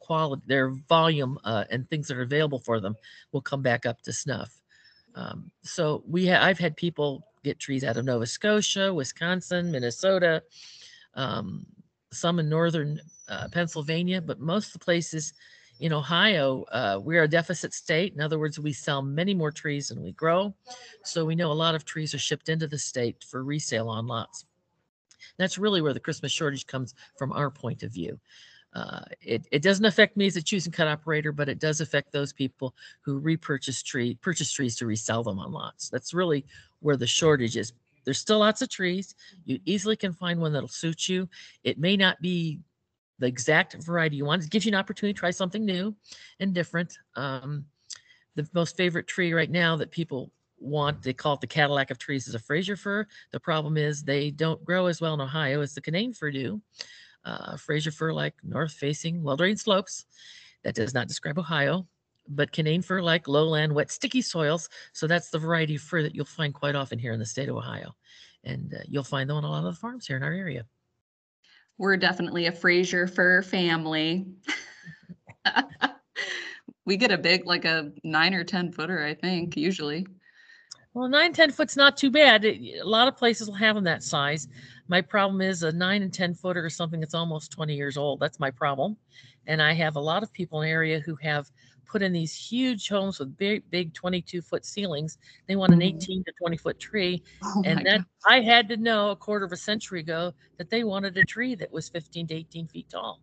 quality, 0.06 0.42
their 0.46 0.68
volume 0.68 1.38
uh, 1.44 1.64
and 1.70 1.88
things 1.90 2.06
that 2.08 2.16
are 2.16 2.22
available 2.22 2.60
for 2.60 2.78
them 2.80 2.94
will 3.32 3.40
come 3.40 3.62
back 3.62 3.86
up 3.86 4.00
to 4.02 4.12
snuff. 4.12 4.60
Um, 5.16 5.50
so 5.62 6.04
we, 6.06 6.28
ha- 6.28 6.44
I've 6.44 6.58
had 6.58 6.76
people 6.76 7.26
get 7.42 7.58
trees 7.58 7.82
out 7.82 7.96
of 7.96 8.04
Nova 8.04 8.26
Scotia, 8.26 8.92
Wisconsin, 8.94 9.72
Minnesota, 9.72 10.42
um, 11.14 11.66
some 12.12 12.38
in 12.38 12.48
northern 12.48 13.00
uh, 13.28 13.48
Pennsylvania, 13.50 14.20
but 14.20 14.38
most 14.38 14.68
of 14.68 14.72
the 14.74 14.84
places 14.84 15.32
in 15.80 15.92
Ohio, 15.92 16.64
uh, 16.72 16.98
we're 17.02 17.24
a 17.24 17.28
deficit 17.28 17.74
state. 17.74 18.14
In 18.14 18.20
other 18.20 18.38
words, 18.38 18.58
we 18.58 18.72
sell 18.72 19.02
many 19.02 19.34
more 19.34 19.50
trees 19.50 19.88
than 19.88 20.02
we 20.02 20.12
grow. 20.12 20.54
So 21.04 21.24
we 21.24 21.34
know 21.34 21.52
a 21.52 21.54
lot 21.54 21.74
of 21.74 21.84
trees 21.84 22.14
are 22.14 22.18
shipped 22.18 22.48
into 22.48 22.66
the 22.66 22.78
state 22.78 23.24
for 23.28 23.44
resale 23.44 23.88
on 23.88 24.06
lots. 24.06 24.46
That's 25.38 25.58
really 25.58 25.82
where 25.82 25.92
the 25.92 26.00
Christmas 26.00 26.32
shortage 26.32 26.66
comes 26.66 26.94
from 27.16 27.32
our 27.32 27.50
point 27.50 27.82
of 27.82 27.92
view. 27.92 28.18
Uh, 28.74 29.00
it, 29.22 29.46
it 29.52 29.62
doesn't 29.62 29.86
affect 29.86 30.16
me 30.16 30.26
as 30.26 30.36
a 30.36 30.42
choose 30.42 30.66
and 30.66 30.74
cut 30.74 30.86
operator, 30.86 31.32
but 31.32 31.48
it 31.48 31.58
does 31.58 31.80
affect 31.80 32.12
those 32.12 32.32
people 32.32 32.74
who 33.00 33.18
repurchase 33.18 33.82
tree 33.82 34.18
purchase 34.20 34.52
trees 34.52 34.76
to 34.76 34.86
resell 34.86 35.22
them 35.22 35.38
on 35.38 35.50
lots. 35.50 35.88
That's 35.88 36.12
really 36.12 36.44
where 36.80 36.96
the 36.96 37.06
shortage 37.06 37.56
is. 37.56 37.72
There's 38.04 38.18
still 38.18 38.38
lots 38.38 38.62
of 38.62 38.68
trees. 38.68 39.14
You 39.46 39.58
easily 39.64 39.96
can 39.96 40.12
find 40.12 40.40
one 40.40 40.52
that'll 40.52 40.68
suit 40.68 41.08
you. 41.08 41.28
It 41.64 41.78
may 41.78 41.96
not 41.96 42.20
be 42.20 42.60
the 43.18 43.26
exact 43.26 43.74
variety 43.82 44.16
you 44.16 44.24
want. 44.24 44.44
It 44.44 44.50
gives 44.50 44.64
you 44.64 44.70
an 44.70 44.78
opportunity 44.78 45.14
to 45.14 45.18
try 45.18 45.30
something 45.30 45.64
new 45.64 45.94
and 46.40 46.52
different. 46.52 46.96
Um, 47.14 47.66
the 48.34 48.48
most 48.52 48.76
favorite 48.76 49.06
tree 49.06 49.32
right 49.32 49.50
now 49.50 49.76
that 49.76 49.90
people 49.90 50.30
want, 50.58 51.02
they 51.02 51.12
call 51.12 51.34
it 51.34 51.40
the 51.40 51.46
Cadillac 51.46 51.90
of 51.90 51.98
trees, 51.98 52.28
is 52.28 52.34
a 52.34 52.38
Fraser 52.38 52.76
fir. 52.76 53.06
The 53.32 53.40
problem 53.40 53.76
is 53.76 54.02
they 54.02 54.30
don't 54.30 54.64
grow 54.64 54.86
as 54.86 55.00
well 55.00 55.14
in 55.14 55.20
Ohio 55.20 55.60
as 55.60 55.74
the 55.74 55.80
Canaan 55.80 56.12
fir 56.12 56.30
do. 56.30 56.60
Uh, 57.24 57.56
Fraser 57.56 57.90
fir 57.90 58.12
like 58.12 58.34
north 58.42 58.72
facing, 58.72 59.22
well 59.22 59.36
drained 59.36 59.60
slopes. 59.60 60.04
That 60.62 60.74
does 60.74 60.94
not 60.94 61.08
describe 61.08 61.38
Ohio, 61.38 61.86
but 62.28 62.52
Canaan 62.52 62.82
fir 62.82 63.00
like 63.00 63.28
lowland, 63.28 63.74
wet, 63.74 63.90
sticky 63.90 64.22
soils. 64.22 64.68
So 64.92 65.06
that's 65.06 65.30
the 65.30 65.38
variety 65.38 65.76
of 65.76 65.82
fir 65.82 66.02
that 66.02 66.14
you'll 66.14 66.24
find 66.24 66.52
quite 66.52 66.74
often 66.74 66.98
here 66.98 67.12
in 67.12 67.18
the 67.18 67.26
state 67.26 67.48
of 67.48 67.56
Ohio. 67.56 67.94
And 68.44 68.74
uh, 68.74 68.78
you'll 68.86 69.04
find 69.04 69.28
them 69.28 69.38
on 69.38 69.44
a 69.44 69.50
lot 69.50 69.64
of 69.64 69.74
the 69.74 69.80
farms 69.80 70.06
here 70.06 70.16
in 70.16 70.22
our 70.22 70.32
area. 70.32 70.66
We're 71.78 71.96
definitely 71.96 72.46
a 72.46 72.52
Fraser 72.52 73.06
fir 73.06 73.42
family. 73.42 74.26
we 76.86 76.96
get 76.96 77.10
a 77.12 77.18
big, 77.18 77.46
like 77.46 77.64
a 77.64 77.92
nine 78.02 78.34
or 78.34 78.44
10 78.44 78.72
footer, 78.72 79.04
I 79.04 79.14
think, 79.14 79.56
usually. 79.56 80.06
Well, 80.94 81.08
nine, 81.08 81.34
10 81.34 81.50
foot's 81.50 81.76
not 81.76 81.96
too 81.98 82.10
bad. 82.10 82.44
It- 82.44 82.80
a 82.80 82.88
lot 82.88 83.08
of 83.08 83.16
places 83.16 83.48
will 83.48 83.54
have 83.56 83.74
them 83.74 83.84
that 83.84 84.02
size. 84.02 84.48
My 84.88 85.02
problem 85.02 85.42
is 85.42 85.62
a 85.62 85.72
nine 85.72 86.02
and 86.02 86.12
10 86.12 86.32
footer 86.32 86.64
or 86.64 86.70
something 86.70 87.00
that's 87.00 87.14
almost 87.14 87.52
20 87.52 87.74
years 87.74 87.96
old. 87.98 88.20
That's 88.20 88.40
my 88.40 88.50
problem. 88.50 88.96
And 89.46 89.60
I 89.60 89.74
have 89.74 89.96
a 89.96 90.00
lot 90.00 90.22
of 90.22 90.32
people 90.32 90.62
in 90.62 90.68
the 90.68 90.72
area 90.72 91.00
who 91.00 91.14
have 91.16 91.50
put 91.86 92.02
in 92.02 92.12
these 92.12 92.34
huge 92.34 92.88
homes 92.88 93.18
with 93.18 93.36
big, 93.36 93.68
big 93.70 93.94
22 93.94 94.42
foot 94.42 94.64
ceilings. 94.64 95.18
They 95.46 95.56
want 95.56 95.72
an 95.72 95.80
Mhm. 95.80 95.86
18 95.88 96.24
to 96.24 96.32
20 96.32 96.56
foot 96.56 96.78
tree. 96.78 97.22
Oh 97.42 97.62
and 97.64 97.86
that 97.86 98.00
God. 98.00 98.06
I 98.28 98.40
had 98.40 98.68
to 98.68 98.76
know 98.76 99.10
a 99.10 99.16
quarter 99.16 99.44
of 99.44 99.52
a 99.52 99.56
century 99.56 100.00
ago 100.00 100.32
that 100.58 100.70
they 100.70 100.84
wanted 100.84 101.16
a 101.16 101.24
tree 101.24 101.54
that 101.56 101.72
was 101.72 101.88
15 101.88 102.26
to 102.28 102.34
18 102.34 102.66
feet 102.68 102.88
tall. 102.90 103.20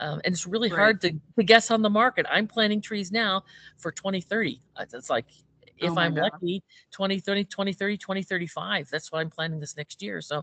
Um, 0.00 0.20
and 0.24 0.34
it's 0.34 0.46
really 0.46 0.68
Right. 0.70 0.78
hard 0.78 1.00
to, 1.02 1.12
to 1.36 1.42
guess 1.44 1.70
on 1.70 1.82
the 1.82 1.90
market. 1.90 2.26
I'm 2.28 2.48
planting 2.48 2.80
trees 2.80 3.12
now 3.12 3.42
for 3.76 3.92
2030. 3.92 4.60
Uh, 4.76 4.84
It's 4.92 5.08
like, 5.10 5.26
if 5.78 5.96
Oh 5.96 6.00
I'm 6.00 6.14
God. 6.14 6.30
lucky, 6.32 6.62
2030, 6.90 7.44
2030, 7.44 7.96
2035. 7.96 8.88
That's 8.90 9.10
what 9.12 9.20
I'm 9.20 9.30
planning 9.30 9.60
this 9.60 9.76
next 9.76 10.02
year. 10.02 10.20
So 10.20 10.42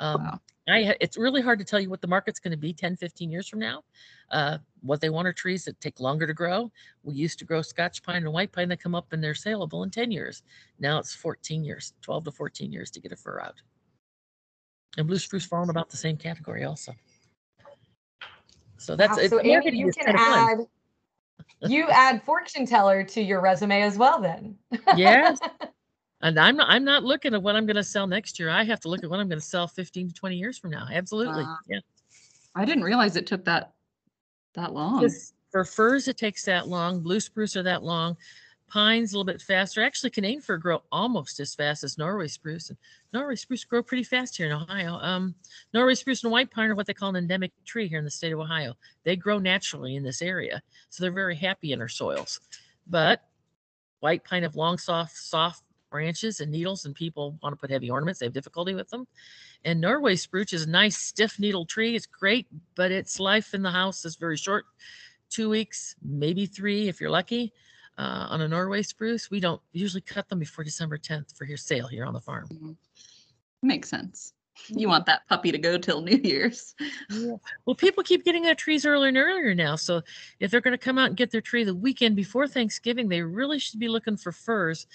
um, 0.00 0.24
Wow. 0.24 0.40
I, 0.68 0.96
it's 1.00 1.16
really 1.16 1.42
hard 1.42 1.58
to 1.58 1.64
tell 1.64 1.80
you 1.80 1.90
what 1.90 2.00
the 2.00 2.06
market's 2.06 2.38
going 2.38 2.52
to 2.52 2.56
be 2.56 2.72
10, 2.72 2.96
15 2.96 3.30
years 3.30 3.48
from 3.48 3.58
now. 3.58 3.82
Uh, 4.30 4.58
what 4.82 5.00
they 5.00 5.10
want 5.10 5.26
are 5.26 5.32
trees 5.32 5.64
that 5.64 5.80
take 5.80 5.98
longer 5.98 6.26
to 6.26 6.34
grow. 6.34 6.70
We 7.02 7.14
used 7.14 7.38
to 7.40 7.44
grow 7.44 7.60
Scotch 7.62 8.02
pine 8.02 8.22
and 8.22 8.32
white 8.32 8.52
pine 8.52 8.68
that 8.68 8.80
come 8.82 8.94
up 8.94 9.12
and 9.12 9.22
they're 9.22 9.34
saleable 9.34 9.82
in 9.82 9.90
10 9.90 10.10
years. 10.10 10.42
Now 10.78 10.98
it's 10.98 11.14
14 11.14 11.64
years, 11.64 11.94
12 12.02 12.24
to 12.24 12.30
14 12.30 12.72
years 12.72 12.90
to 12.92 13.00
get 13.00 13.10
a 13.10 13.16
fir 13.16 13.40
out. 13.40 13.60
And 14.96 15.06
blue 15.06 15.18
spruce 15.18 15.44
fall 15.44 15.62
in 15.62 15.70
about 15.70 15.90
the 15.90 15.96
same 15.96 16.16
category 16.16 16.64
also. 16.64 16.92
So 18.76 18.96
that's 18.96 19.16
Wow, 19.16 19.24
it. 19.24 19.30
so 19.30 19.40
Amy, 19.40 19.76
you 19.76 19.92
can 19.92 20.04
kind 20.04 20.16
of 20.16 20.22
fun. 20.22 20.68
add 21.62 21.70
you 21.70 21.88
add 21.88 22.22
fortune 22.22 22.64
teller 22.64 23.02
to 23.04 23.20
your 23.22 23.40
resume 23.40 23.82
as 23.82 23.98
well 23.98 24.20
then. 24.20 24.56
Yes. 24.96 25.38
And 26.22 26.38
I'm 26.38 26.56
not 26.56 26.68
I'm 26.68 26.84
not 26.84 27.02
looking 27.02 27.34
at 27.34 27.42
what 27.42 27.56
I'm 27.56 27.66
going 27.66 27.76
to 27.76 27.84
sell 27.84 28.06
next 28.06 28.38
year. 28.38 28.50
I 28.50 28.62
have 28.64 28.80
to 28.80 28.88
look 28.88 29.02
at 29.02 29.10
what 29.10 29.20
I'm 29.20 29.28
going 29.28 29.40
to 29.40 29.44
sell 29.46 29.66
15 29.66 30.08
to 30.08 30.14
20 30.14 30.36
years 30.36 30.58
from 30.58 30.70
now. 30.70 30.86
Absolutely. 30.90 31.42
Wow. 31.42 31.56
Yeah. 31.68 31.80
I 32.54 32.64
didn't 32.64 32.84
realize 32.84 33.16
it 33.16 33.26
took 33.26 33.44
that 33.44 33.72
that 34.54 34.72
long. 34.72 35.08
For 35.50 35.64
firs, 35.64 36.08
it 36.08 36.16
takes 36.16 36.44
that 36.44 36.68
long. 36.68 37.00
Blue 37.00 37.20
spruce 37.20 37.56
are 37.56 37.62
that 37.62 37.82
long. 37.82 38.16
Pines 38.68 39.12
a 39.12 39.16
little 39.16 39.24
bit 39.24 39.42
faster. 39.42 39.82
Actually, 39.82 40.10
Canaan 40.10 40.40
fir 40.40 40.56
grow 40.56 40.82
almost 40.92 41.40
as 41.40 41.56
fast 41.56 41.82
as 41.82 41.98
Norway 41.98 42.28
spruce, 42.28 42.68
and 42.68 42.78
Norway 43.12 43.34
spruce 43.34 43.64
grow 43.64 43.82
pretty 43.82 44.04
fast 44.04 44.36
here 44.36 44.46
in 44.46 44.52
Ohio. 44.52 44.94
Um, 44.94 45.34
Norway 45.74 45.94
spruce 45.94 46.22
and 46.22 46.30
white 46.30 46.52
pine 46.52 46.70
are 46.70 46.76
what 46.76 46.86
they 46.86 46.94
call 46.94 47.08
an 47.10 47.16
endemic 47.16 47.50
tree 47.64 47.88
here 47.88 47.98
in 47.98 48.04
the 48.04 48.10
state 48.12 48.32
of 48.32 48.38
Ohio. 48.38 48.74
They 49.02 49.16
grow 49.16 49.40
naturally 49.40 49.96
in 49.96 50.04
this 50.04 50.22
area, 50.22 50.62
so 50.88 51.02
they're 51.02 51.10
very 51.10 51.34
happy 51.34 51.72
in 51.72 51.80
our 51.80 51.88
soils. 51.88 52.38
But 52.86 53.24
white 53.98 54.22
pine 54.22 54.44
have 54.44 54.54
long, 54.54 54.78
soft, 54.78 55.16
soft 55.16 55.64
branches 55.90 56.40
and 56.40 56.50
needles, 56.50 56.84
and 56.84 56.94
people 56.94 57.38
want 57.42 57.52
to 57.52 57.56
put 57.56 57.70
heavy 57.70 57.90
ornaments. 57.90 58.20
They 58.20 58.26
have 58.26 58.32
difficulty 58.32 58.74
with 58.74 58.88
them. 58.90 59.06
And 59.64 59.80
Norway 59.80 60.16
spruce 60.16 60.52
is 60.52 60.62
a 60.62 60.70
nice, 60.70 60.96
stiff 60.96 61.38
needle 61.38 61.66
tree. 61.66 61.96
It's 61.96 62.06
great, 62.06 62.46
but 62.74 62.90
its 62.92 63.20
life 63.20 63.54
in 63.54 63.62
the 63.62 63.70
house 63.70 64.04
is 64.04 64.16
very 64.16 64.36
short 64.36 64.64
two 65.30 65.48
weeks, 65.48 65.94
maybe 66.02 66.46
three 66.46 66.88
if 66.88 67.00
you're 67.00 67.10
lucky. 67.10 67.52
Uh, 67.98 68.26
on 68.30 68.40
a 68.40 68.48
Norway 68.48 68.82
spruce, 68.82 69.30
we 69.30 69.40
don't 69.40 69.60
usually 69.72 70.00
cut 70.00 70.28
them 70.28 70.38
before 70.38 70.64
December 70.64 70.96
10th 70.96 71.36
for 71.36 71.44
your 71.44 71.58
sale 71.58 71.86
here 71.86 72.06
on 72.06 72.14
the 72.14 72.20
farm. 72.20 72.48
Makes 73.62 73.90
sense. 73.90 74.32
You 74.68 74.88
want 74.88 75.06
that 75.06 75.26
puppy 75.28 75.52
to 75.52 75.58
go 75.58 75.78
till 75.78 76.00
New 76.02 76.18
Year's. 76.22 76.74
Well, 77.64 77.74
people 77.76 78.02
keep 78.02 78.24
getting 78.24 78.42
their 78.42 78.54
trees 78.54 78.86
earlier 78.86 79.08
and 79.08 79.16
earlier 79.16 79.54
now. 79.54 79.76
So 79.76 80.02
if 80.38 80.50
they're 80.50 80.60
going 80.60 80.72
to 80.72 80.78
come 80.78 80.98
out 80.98 81.08
and 81.08 81.16
get 81.16 81.30
their 81.30 81.40
tree 81.40 81.64
the 81.64 81.74
weekend 81.74 82.16
before 82.16 82.48
Thanksgiving, 82.48 83.08
they 83.08 83.22
really 83.22 83.58
should 83.58 83.80
be 83.80 83.88
looking 83.88 84.16
for 84.16 84.32
firs. 84.32 84.86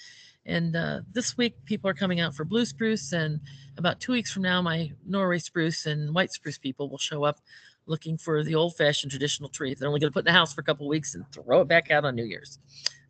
And 0.46 0.76
uh, 0.76 1.00
this 1.12 1.36
week, 1.36 1.56
people 1.64 1.90
are 1.90 1.94
coming 1.94 2.20
out 2.20 2.34
for 2.34 2.44
blue 2.44 2.64
spruce. 2.64 3.12
And 3.12 3.40
about 3.76 4.00
two 4.00 4.12
weeks 4.12 4.32
from 4.32 4.42
now, 4.42 4.62
my 4.62 4.92
Norway 5.04 5.38
spruce 5.38 5.86
and 5.86 6.14
white 6.14 6.32
spruce 6.32 6.56
people 6.56 6.88
will 6.88 6.98
show 6.98 7.24
up 7.24 7.40
looking 7.86 8.16
for 8.16 8.42
the 8.42 8.54
old 8.54 8.76
fashioned 8.76 9.10
traditional 9.10 9.48
tree. 9.48 9.74
They're 9.74 9.88
only 9.88 10.00
going 10.00 10.10
to 10.10 10.14
put 10.14 10.20
in 10.20 10.26
the 10.26 10.32
house 10.32 10.54
for 10.54 10.60
a 10.60 10.64
couple 10.64 10.86
of 10.86 10.90
weeks 10.90 11.14
and 11.14 11.24
throw 11.32 11.60
it 11.60 11.68
back 11.68 11.90
out 11.90 12.04
on 12.04 12.14
New 12.14 12.24
Year's. 12.24 12.58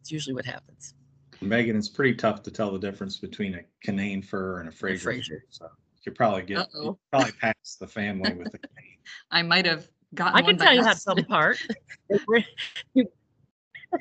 It's 0.00 0.10
usually 0.10 0.34
what 0.34 0.44
happens. 0.44 0.94
Megan, 1.42 1.76
it's 1.76 1.88
pretty 1.88 2.14
tough 2.14 2.42
to 2.44 2.50
tell 2.50 2.72
the 2.72 2.78
difference 2.78 3.18
between 3.18 3.54
a 3.54 3.60
Canaan 3.82 4.22
fir 4.22 4.60
and 4.60 4.68
a 4.68 4.72
Fraser. 4.72 4.98
fir, 4.98 5.12
Fraser. 5.12 5.44
So 5.50 5.64
you 5.64 6.10
could 6.10 6.14
probably 6.14 6.42
get, 6.42 6.66
you 6.74 6.98
probably 7.10 7.32
pass 7.32 7.76
the 7.78 7.86
family 7.86 8.32
with 8.32 8.52
the 8.52 8.58
Canaan. 8.68 8.98
I 9.30 9.42
might 9.42 9.66
have 9.66 9.88
gotten 10.14 10.38
I 10.38 10.40
one 10.40 10.50
can 10.50 10.56
by 10.56 10.64
tell 10.64 10.74
you 10.74 10.84
how 10.84 10.94
to 10.94 11.26
accident. 11.28 12.48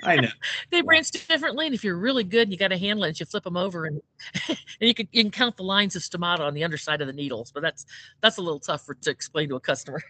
I 0.03 0.17
know. 0.17 0.29
they 0.71 0.81
branch 0.81 1.11
differently, 1.11 1.65
and 1.65 1.75
if 1.75 1.83
you're 1.83 1.97
really 1.97 2.23
good, 2.23 2.43
and 2.43 2.51
you 2.51 2.57
got 2.57 2.69
to 2.69 2.77
handle 2.77 3.05
it. 3.05 3.19
You 3.19 3.25
flip 3.25 3.43
them 3.43 3.57
over, 3.57 3.85
and 3.85 4.01
and 4.49 4.57
you 4.79 4.93
can 4.93 5.07
you 5.11 5.23
can 5.23 5.31
count 5.31 5.57
the 5.57 5.63
lines 5.63 5.95
of 5.95 6.01
stomata 6.01 6.41
on 6.41 6.53
the 6.53 6.63
underside 6.63 7.01
of 7.01 7.07
the 7.07 7.13
needles. 7.13 7.51
But 7.51 7.61
that's 7.61 7.85
that's 8.21 8.37
a 8.37 8.41
little 8.41 8.59
tough 8.59 8.85
for, 8.85 8.95
to 8.95 9.09
explain 9.09 9.49
to 9.49 9.55
a 9.55 9.59
customer. 9.59 10.01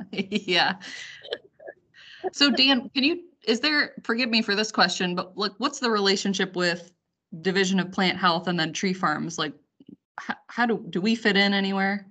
yeah. 0.12 0.74
So 2.32 2.50
Dan, 2.50 2.90
can 2.94 3.04
you, 3.04 3.20
is 3.46 3.60
there, 3.60 3.94
forgive 4.04 4.28
me 4.28 4.42
for 4.42 4.54
this 4.54 4.72
question, 4.72 5.14
but 5.14 5.36
like, 5.36 5.52
what's 5.58 5.78
the 5.78 5.90
relationship 5.90 6.56
with 6.56 6.92
Division 7.42 7.80
of 7.80 7.92
Plant 7.92 8.18
Health 8.18 8.48
and 8.48 8.58
then 8.58 8.72
tree 8.72 8.92
farms? 8.92 9.38
Like, 9.38 9.54
how, 10.18 10.34
how 10.48 10.66
do, 10.66 10.84
do 10.90 11.00
we 11.00 11.14
fit 11.14 11.36
in 11.36 11.54
anywhere? 11.54 12.06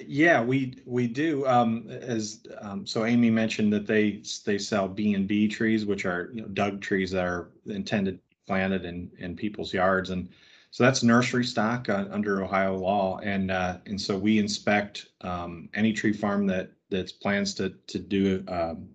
Yeah, 0.00 0.42
we, 0.42 0.74
we 0.86 1.08
do. 1.08 1.44
Um, 1.46 1.88
as, 1.90 2.42
um, 2.60 2.86
so 2.86 3.04
Amy 3.04 3.30
mentioned 3.30 3.72
that 3.72 3.86
they, 3.86 4.22
they 4.44 4.56
sell 4.58 4.86
B 4.86 5.14
and 5.14 5.26
B 5.26 5.48
trees, 5.48 5.86
which 5.86 6.06
are, 6.06 6.30
you 6.32 6.42
know, 6.42 6.48
dug 6.48 6.80
trees 6.80 7.10
that 7.10 7.24
are 7.24 7.50
intended 7.66 8.20
planted 8.46 8.84
in, 8.84 9.10
in 9.18 9.36
people's 9.36 9.74
yards. 9.74 10.10
And 10.10 10.28
so 10.70 10.84
that's 10.84 11.02
nursery 11.02 11.44
stock 11.44 11.88
uh, 11.88 12.06
under 12.10 12.44
Ohio 12.44 12.76
law. 12.76 13.18
And, 13.18 13.50
uh, 13.50 13.78
and 13.86 14.00
so 14.00 14.16
we 14.16 14.38
inspect, 14.38 15.08
um, 15.22 15.68
any 15.74 15.92
tree 15.92 16.12
farm 16.12 16.46
that, 16.46 16.70
that's 16.90 17.12
plans 17.12 17.52
to, 17.54 17.74
to 17.88 17.98
do, 17.98 18.44
um, 18.48 18.88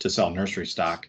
to 0.00 0.10
sell 0.10 0.30
nursery 0.30 0.66
stock. 0.66 1.08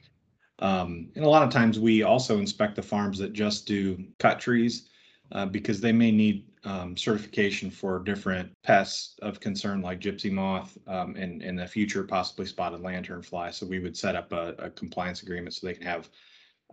Um, 0.59 1.09
and 1.15 1.25
a 1.25 1.29
lot 1.29 1.43
of 1.43 1.49
times 1.49 1.79
we 1.79 2.03
also 2.03 2.37
inspect 2.39 2.75
the 2.75 2.81
farms 2.81 3.17
that 3.17 3.33
just 3.33 3.67
do 3.67 4.05
cut 4.19 4.39
trees 4.39 4.89
uh, 5.31 5.47
because 5.47 5.81
they 5.81 5.91
may 5.91 6.11
need 6.11 6.45
um, 6.63 6.95
certification 6.95 7.71
for 7.71 7.99
different 7.99 8.51
pests 8.63 9.15
of 9.21 9.39
concern 9.39 9.81
like 9.81 9.99
gypsy 9.99 10.31
moth 10.31 10.77
um, 10.87 11.15
and 11.15 11.41
in 11.41 11.55
the 11.55 11.65
future 11.65 12.03
possibly 12.03 12.45
spotted 12.45 12.81
lanternfly. 12.81 13.53
So 13.53 13.65
we 13.65 13.79
would 13.79 13.97
set 13.97 14.15
up 14.15 14.31
a, 14.31 14.55
a 14.59 14.69
compliance 14.69 15.23
agreement 15.23 15.55
so 15.55 15.65
they 15.65 15.73
can 15.73 15.87
have 15.87 16.09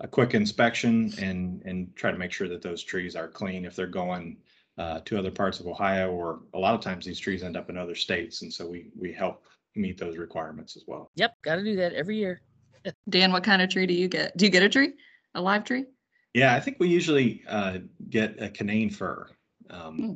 a 0.00 0.06
quick 0.06 0.34
inspection 0.34 1.12
and 1.18 1.62
and 1.64 1.94
try 1.96 2.10
to 2.10 2.18
make 2.18 2.32
sure 2.32 2.48
that 2.48 2.62
those 2.62 2.82
trees 2.82 3.16
are 3.16 3.28
clean 3.28 3.64
if 3.64 3.74
they're 3.74 3.86
going 3.86 4.36
uh, 4.76 5.00
to 5.04 5.18
other 5.18 5.30
parts 5.30 5.58
of 5.58 5.66
Ohio 5.66 6.12
or 6.12 6.40
a 6.54 6.58
lot 6.58 6.74
of 6.74 6.80
times 6.80 7.04
these 7.04 7.18
trees 7.18 7.42
end 7.42 7.56
up 7.56 7.68
in 7.68 7.76
other 7.76 7.96
states 7.96 8.42
and 8.42 8.52
so 8.52 8.66
we 8.68 8.90
we 8.96 9.12
help 9.12 9.44
meet 9.74 9.98
those 9.98 10.16
requirements 10.16 10.76
as 10.76 10.84
well. 10.86 11.10
Yep, 11.16 11.36
got 11.42 11.56
to 11.56 11.64
do 11.64 11.76
that 11.76 11.94
every 11.94 12.16
year. 12.16 12.42
Dan, 13.08 13.32
what 13.32 13.44
kind 13.44 13.62
of 13.62 13.70
tree 13.70 13.86
do 13.86 13.94
you 13.94 14.08
get? 14.08 14.36
Do 14.36 14.44
you 14.44 14.50
get 14.50 14.62
a 14.62 14.68
tree? 14.68 14.92
A 15.34 15.40
live 15.40 15.64
tree? 15.64 15.84
Yeah, 16.34 16.54
I 16.54 16.60
think 16.60 16.76
we 16.78 16.88
usually 16.88 17.42
uh, 17.48 17.78
get 18.10 18.40
a 18.40 18.48
Canaan 18.48 18.90
fir. 18.90 19.28
Um, 19.70 19.96
Hmm. 19.96 20.12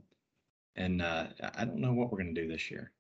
And 0.77 1.03
uh, 1.03 1.27
I- 1.43 1.51
I 1.63 1.65
don't 1.65 1.79
know 1.79 1.93
what 1.93 2.11
we're 2.11 2.23
going 2.23 2.35
to 2.35 2.43
do 2.43 2.49
this 2.49 2.71
year. 2.71 2.93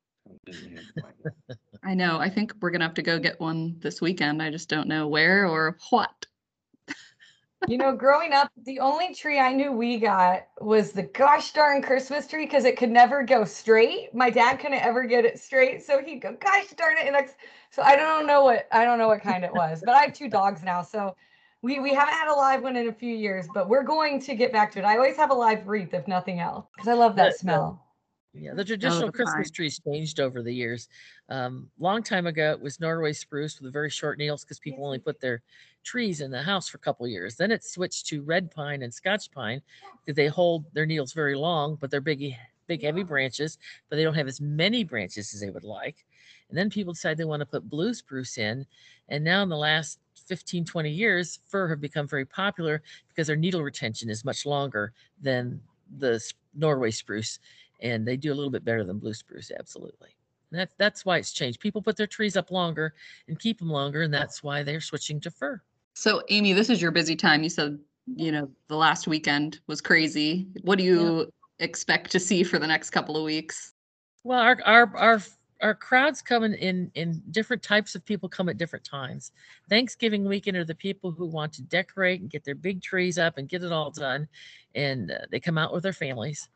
Didn't 0.45 0.77
have 0.77 0.85
a 0.97 1.01
plan. 1.01 1.59
I 1.83 1.95
know. 1.95 2.19
I 2.19 2.29
think 2.29 2.53
we're 2.61 2.71
gonna 2.71 2.85
have 2.85 2.95
to 2.95 3.03
go 3.03 3.19
get 3.19 3.41
one 3.41 3.77
this 3.81 4.01
weekend. 4.01 4.41
I 4.41 4.51
just 4.51 4.69
don't 4.69 4.87
know 4.87 5.09
where 5.09 5.49
or 5.49 5.79
what. 5.91 6.27
You 7.69 7.79
know, 7.79 7.95
growing 7.95 8.33
up, 8.33 8.51
the 8.65 8.81
only 8.81 9.15
tree 9.15 9.39
I 9.39 9.53
knew 9.53 9.71
we 9.71 9.97
got 9.99 10.49
was 10.61 10.91
the 10.91 11.05
gosh 11.05 11.53
darn 11.53 11.81
Christmas 11.81 12.27
tree 12.27 12.45
because 12.45 12.65
it 12.65 12.77
could 12.77 12.91
never 12.91 13.23
go 13.23 13.45
straight. 13.45 14.13
My 14.13 14.31
dad 14.31 14.57
couldn't 14.57 14.81
ever 14.81 15.05
get 15.05 15.25
it 15.25 15.39
straight, 15.39 15.81
so 15.81 16.03
he'd 16.03 16.19
go, 16.21 16.33
"Gosh 16.41 16.71
darn 16.77 16.99
it!" 16.99 17.07
And 17.07 17.15
like, 17.15 17.37
so 17.71 17.83
I 17.83 17.95
don't 17.95 18.27
know 18.27 18.43
what 18.43 18.67
I 18.73 18.85
don't 18.85 18.99
know 18.99 19.07
what 19.07 19.23
kind 19.23 19.45
it 19.45 19.55
was, 19.55 19.81
but 19.85 19.95
I 19.95 20.03
have 20.03 20.13
two 20.13 20.29
dogs 20.29 20.65
now, 20.65 20.83
so 20.83 21.15
we 21.63 21.79
we 21.79 21.95
haven't 21.95 22.15
had 22.15 22.29
a 22.29 22.35
live 22.35 22.63
one 22.63 22.77
in 22.77 22.89
a 22.89 22.93
few 22.93 23.15
years, 23.15 23.47
but 23.55 23.69
we're 23.69 23.85
going 23.85 24.21
to 24.21 24.35
get 24.35 24.53
back 24.53 24.73
to 24.73 24.81
it. 24.81 24.85
I 24.85 24.97
always 24.97 25.17
have 25.17 25.31
a 25.31 25.35
live 25.35 25.67
wreath 25.67 25.95
if 25.95 26.07
nothing 26.09 26.41
else 26.41 26.67
because 26.75 26.89
I 26.89 26.95
love 26.95 27.17
that 27.17 27.31
But, 27.31 27.39
smell. 27.39 27.87
Yeah, 28.35 28.55
the 28.55 28.65
traditional 28.65 29.07
the 29.07 29.13
Christmas 29.13 29.49
pine. 29.49 29.55
trees 29.55 29.81
changed 29.87 30.19
over 30.19 30.43
the 30.43 30.53
years. 30.53 30.89
Um, 31.29 31.69
long 31.79 32.03
time 32.03 32.27
ago, 32.27 32.53
it 32.53 32.61
was 32.61 32.81
Norway 32.81 33.13
spruce 33.13 33.61
with 33.61 33.75
very 33.75 33.91
short 33.91 34.19
needles 34.19 34.43
because 34.43 34.59
people 34.59 34.87
only 34.87 34.99
put 34.99 35.21
their 35.21 35.43
trees 35.85 36.23
in 36.23 36.31
the 36.31 36.43
house 36.43 36.67
for 36.67 36.79
a 36.79 36.81
couple 36.81 37.07
years. 37.07 37.37
Then 37.37 37.51
it 37.51 37.63
switched 37.63 38.07
to 38.07 38.23
red 38.23 38.51
pine 38.51 38.83
and 38.83 38.93
Scotch 38.93 39.31
pine 39.31 39.61
because 40.05 40.17
they 40.17 40.29
hold 40.29 40.65
their 40.73 40.87
needles 40.87 41.13
very 41.13 41.37
long, 41.37 41.77
but 41.79 41.91
they're 41.91 42.01
big, 42.01 42.35
big, 42.69 42.83
heavy 42.83 43.03
branches, 43.03 43.59
but 43.91 43.97
they 43.97 44.03
don't 44.03 44.15
have 44.15 44.29
as 44.29 44.41
many 44.41 44.83
branches 44.83 45.35
as 45.35 45.41
they 45.41 45.51
would 45.51 45.65
like. 45.65 46.07
And 46.49 46.57
then 46.57 46.71
people 46.71 46.95
decide 46.95 47.19
they 47.19 47.25
want 47.27 47.41
to 47.41 47.47
put 47.47 47.69
blue 47.69 47.93
spruce 47.93 48.39
in. 48.39 48.65
And 49.11 49.23
now 49.23 49.43
in 49.43 49.51
the 49.51 49.57
last 49.59 49.99
15, 50.23 50.65
20 50.65 50.91
years, 50.91 51.39
fir 51.47 51.69
have 51.69 51.81
become 51.81 52.07
very 52.07 52.25
popular 52.25 52.83
because 53.09 53.27
their 53.27 53.37
needle 53.37 53.63
retention 53.63 54.11
is 54.11 54.25
much 54.25 54.47
longer 54.47 54.93
than 55.21 55.61
the 55.99 56.21
Norway 56.55 56.91
spruce 56.91 57.39
and 57.81 58.07
they 58.07 58.17
do 58.17 58.33
a 58.33 58.35
little 58.35 58.51
bit 58.51 58.65
better 58.65 58.85
than 58.85 58.99
blue 58.99 59.15
spruce 59.15 59.51
absolutely 59.59 60.11
and 60.51 60.61
that, 60.61 60.71
that's 60.79 61.05
why 61.05 61.19
it's 61.19 61.33
changed 61.33 61.61
people 61.61 61.83
put 61.83 61.97
their 61.97 62.07
trees 62.07 62.37
up 62.37 62.51
longer 62.51 62.95
and 63.29 63.39
keep 63.39 63.59
them 63.59 63.69
longer 63.69 64.03
and 64.03 64.15
that's 64.15 64.43
why 64.43 64.63
they're 64.63 64.81
switching 64.81 65.21
to 65.21 65.31
fir 65.31 65.61
So 65.95 66.23
Amy, 66.31 66.53
this 66.53 66.71
is 66.71 66.81
your 66.81 66.91
busy 66.91 67.17
time. 67.17 67.43
You 67.43 67.51
said, 67.51 67.79
you 68.17 68.33
know, 68.33 68.51
the 68.69 68.77
last 68.77 69.07
weekend 69.07 69.61
was 69.67 69.81
crazy. 69.81 70.49
What 70.63 70.79
do 70.79 70.85
you 70.85 71.31
expect 71.59 72.11
to 72.13 72.21
see 72.21 72.43
for 72.43 72.59
the 72.59 72.67
next 72.67 72.91
couple 72.91 73.17
of 73.17 73.25
weeks? 73.25 73.75
well 74.25 74.39
our 74.39 74.61
our 74.65 74.97
our 74.97 75.23
our 75.63 75.75
crowds 75.75 76.21
come 76.21 76.43
in, 76.43 76.55
in 76.55 76.91
in 76.95 77.23
different 77.31 77.63
types 77.63 77.95
of 77.95 78.05
people 78.05 78.29
come 78.29 78.49
at 78.49 78.59
different 78.59 78.85
times. 78.85 79.31
Thanksgiving 79.69 80.25
weekend 80.25 80.57
are 80.57 80.65
the 80.65 80.75
people 80.75 81.13
who 81.13 81.27
want 81.27 81.53
to 81.55 81.63
decorate 81.63 82.21
and 82.21 82.29
get 82.29 82.45
their 82.45 82.57
big 82.57 82.83
trees 82.83 83.17
up 83.17 83.39
and 83.39 83.49
get 83.49 83.63
it 83.63 83.73
all 83.73 83.91
done 83.91 84.29
and 84.75 85.13
uh, 85.13 85.19
they 85.31 85.41
come 85.41 85.59
out 85.59 85.73
with 85.73 85.85
their 85.85 85.93
families. 85.93 86.49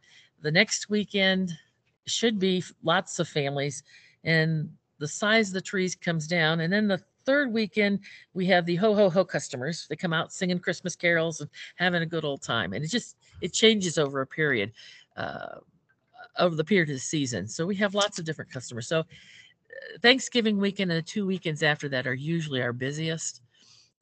The 0.42 0.50
next 0.50 0.90
weekend 0.90 1.52
should 2.06 2.38
be 2.38 2.62
lots 2.82 3.18
of 3.18 3.28
families 3.28 3.84
and 4.24 4.68
the 4.98 5.08
size 5.08 5.48
of 5.48 5.54
the 5.54 5.60
trees 5.60 5.94
comes 5.94 6.26
down 6.26 6.60
and 6.60 6.72
then 6.72 6.88
the 6.88 7.00
third 7.24 7.52
weekend 7.52 8.00
we 8.34 8.46
have 8.46 8.66
the 8.66 8.76
ho 8.76 8.94
ho 8.94 9.08
ho 9.08 9.24
customers. 9.24 9.86
They 9.88 9.96
come 9.96 10.12
out 10.12 10.32
singing 10.32 10.58
christmas 10.58 10.96
carols 10.96 11.40
and 11.40 11.50
having 11.76 12.02
a 12.02 12.06
good 12.06 12.24
old 12.24 12.42
time 12.42 12.72
and 12.72 12.84
it 12.84 12.88
just 12.88 13.16
it 13.40 13.52
changes 13.52 13.98
over 13.98 14.20
a 14.20 14.26
period. 14.26 14.72
Uh, 15.16 15.60
over 16.38 16.54
the 16.54 16.64
period 16.64 16.88
of 16.88 16.96
the 16.96 17.00
season 17.00 17.46
so 17.46 17.66
we 17.66 17.76
have 17.76 17.94
lots 17.94 18.18
of 18.18 18.24
different 18.24 18.50
customers 18.50 18.88
so 18.88 19.00
uh, 19.00 19.04
thanksgiving 20.02 20.58
weekend 20.58 20.90
and 20.90 20.98
the 20.98 21.02
two 21.02 21.26
weekends 21.26 21.62
after 21.62 21.88
that 21.88 22.06
are 22.06 22.14
usually 22.14 22.62
our 22.62 22.72
busiest 22.72 23.42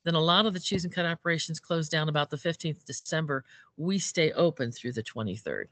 then 0.05 0.15
a 0.15 0.21
lot 0.21 0.45
of 0.45 0.53
the 0.53 0.61
choose 0.61 0.85
and 0.85 0.93
cut 0.93 1.07
operations 1.07 1.59
close 1.59 1.89
down 1.89 2.09
about 2.09 2.31
the 2.31 2.37
15th 2.37 2.85
december 2.85 3.45
we 3.77 3.99
stay 3.99 4.33
open 4.33 4.71
through 4.71 4.93
the 4.93 5.03
23rd 5.03 5.65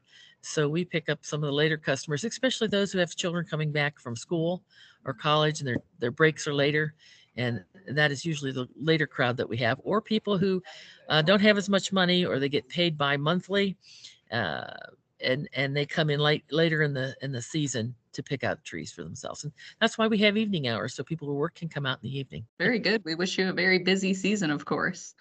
so 0.45 0.67
we 0.67 0.83
pick 0.83 1.07
up 1.07 1.19
some 1.21 1.41
of 1.41 1.47
the 1.47 1.53
later 1.53 1.77
customers, 1.77 2.25
especially 2.25 2.67
those 2.67 2.91
who 2.91 2.99
have 2.99 3.15
children 3.15 3.45
coming 3.45 3.71
back 3.71 3.97
from 3.97 4.15
school 4.15 4.61
or 5.05 5.13
college 5.13 5.61
and 5.61 5.67
their, 5.67 5.77
their 5.99 6.11
breaks 6.11 6.45
are 6.47 6.53
later. 6.53 6.93
And 7.37 7.63
that 7.87 8.11
is 8.11 8.25
usually 8.25 8.51
the 8.51 8.67
later 8.75 9.07
crowd 9.07 9.37
that 9.37 9.47
we 9.47 9.57
have, 9.57 9.79
or 9.83 10.01
people 10.01 10.37
who 10.37 10.61
uh, 11.07 11.21
don't 11.21 11.39
have 11.39 11.57
as 11.57 11.69
much 11.69 11.93
money 11.93 12.25
or 12.25 12.39
they 12.39 12.49
get 12.49 12.67
paid 12.67 12.97
by 12.97 13.15
monthly. 13.15 13.77
Uh, 14.31 14.73
and, 15.23 15.49
and 15.53 15.75
they 15.75 15.85
come 15.85 16.09
in 16.09 16.19
late 16.19 16.43
later 16.51 16.81
in 16.81 16.93
the 16.93 17.15
in 17.21 17.31
the 17.31 17.41
season 17.41 17.95
to 18.13 18.23
pick 18.23 18.43
out 18.43 18.63
trees 18.63 18.91
for 18.91 19.03
themselves. 19.03 19.43
And 19.43 19.53
that's 19.79 19.97
why 19.97 20.07
we 20.07 20.17
have 20.19 20.37
evening 20.37 20.67
hours 20.67 20.93
so 20.93 21.03
people 21.03 21.27
who 21.27 21.33
work 21.33 21.55
can 21.55 21.69
come 21.69 21.85
out 21.85 21.99
in 22.03 22.09
the 22.09 22.17
evening. 22.19 22.45
Very 22.59 22.79
good. 22.79 23.01
We 23.03 23.15
wish 23.15 23.37
you 23.37 23.49
a 23.49 23.53
very 23.53 23.79
busy 23.79 24.13
season, 24.13 24.51
of 24.51 24.65
course. 24.65 25.15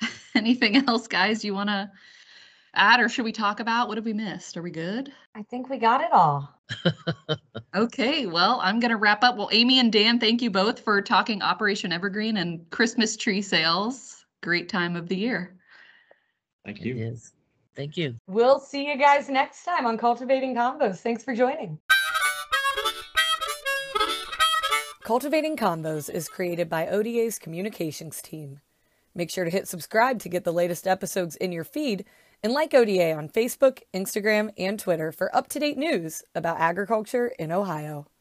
Anything 0.34 0.88
else, 0.88 1.08
guys, 1.08 1.44
you 1.44 1.54
want 1.54 1.70
to 1.70 1.90
add 2.74 3.00
or 3.00 3.08
should 3.08 3.24
we 3.24 3.32
talk 3.32 3.58
about? 3.58 3.88
What 3.88 3.98
have 3.98 4.04
we 4.04 4.12
missed? 4.12 4.56
Are 4.56 4.62
we 4.62 4.70
good? 4.70 5.12
I 5.34 5.42
think 5.42 5.68
we 5.68 5.78
got 5.78 6.00
it 6.00 6.12
all. 6.12 6.54
Okay, 7.74 8.26
well, 8.26 8.58
I'm 8.64 8.80
going 8.80 8.90
to 8.90 8.96
wrap 8.96 9.22
up. 9.22 9.36
Well, 9.36 9.48
Amy 9.52 9.78
and 9.78 9.92
Dan, 9.92 10.18
thank 10.18 10.42
you 10.42 10.50
both 10.50 10.80
for 10.80 11.00
talking 11.00 11.40
Operation 11.40 11.92
Evergreen 11.92 12.38
and 12.38 12.68
Christmas 12.70 13.16
tree 13.16 13.42
sales. 13.42 14.24
Great 14.42 14.68
time 14.68 14.96
of 14.96 15.08
the 15.08 15.14
year. 15.14 15.56
Thank 16.64 16.80
you. 16.80 16.96
is. 16.96 17.32
Thank 17.76 17.96
you. 17.96 18.16
We'll 18.26 18.60
see 18.60 18.86
you 18.88 18.98
guys 18.98 19.28
next 19.28 19.64
time 19.64 19.86
on 19.86 19.96
Cultivating 19.96 20.54
Convos. 20.54 20.98
Thanks 20.98 21.22
for 21.22 21.34
joining. 21.34 21.78
Cultivating 25.02 25.56
Convos 25.56 26.08
is 26.08 26.28
created 26.28 26.68
by 26.68 26.86
ODA's 26.86 27.38
communications 27.38 28.20
team. 28.22 28.60
Make 29.14 29.30
sure 29.30 29.44
to 29.44 29.50
hit 29.50 29.66
subscribe 29.66 30.20
to 30.20 30.28
get 30.28 30.44
the 30.44 30.52
latest 30.52 30.86
episodes 30.86 31.36
in 31.36 31.52
your 31.52 31.64
feed 31.64 32.04
and 32.42 32.52
like 32.52 32.74
ODA 32.74 33.12
on 33.14 33.28
Facebook, 33.28 33.80
Instagram, 33.92 34.50
and 34.56 34.78
Twitter 34.78 35.10
for 35.10 35.34
up 35.34 35.48
to 35.48 35.58
date 35.58 35.76
news 35.76 36.22
about 36.34 36.60
agriculture 36.60 37.32
in 37.38 37.50
Ohio. 37.50 38.06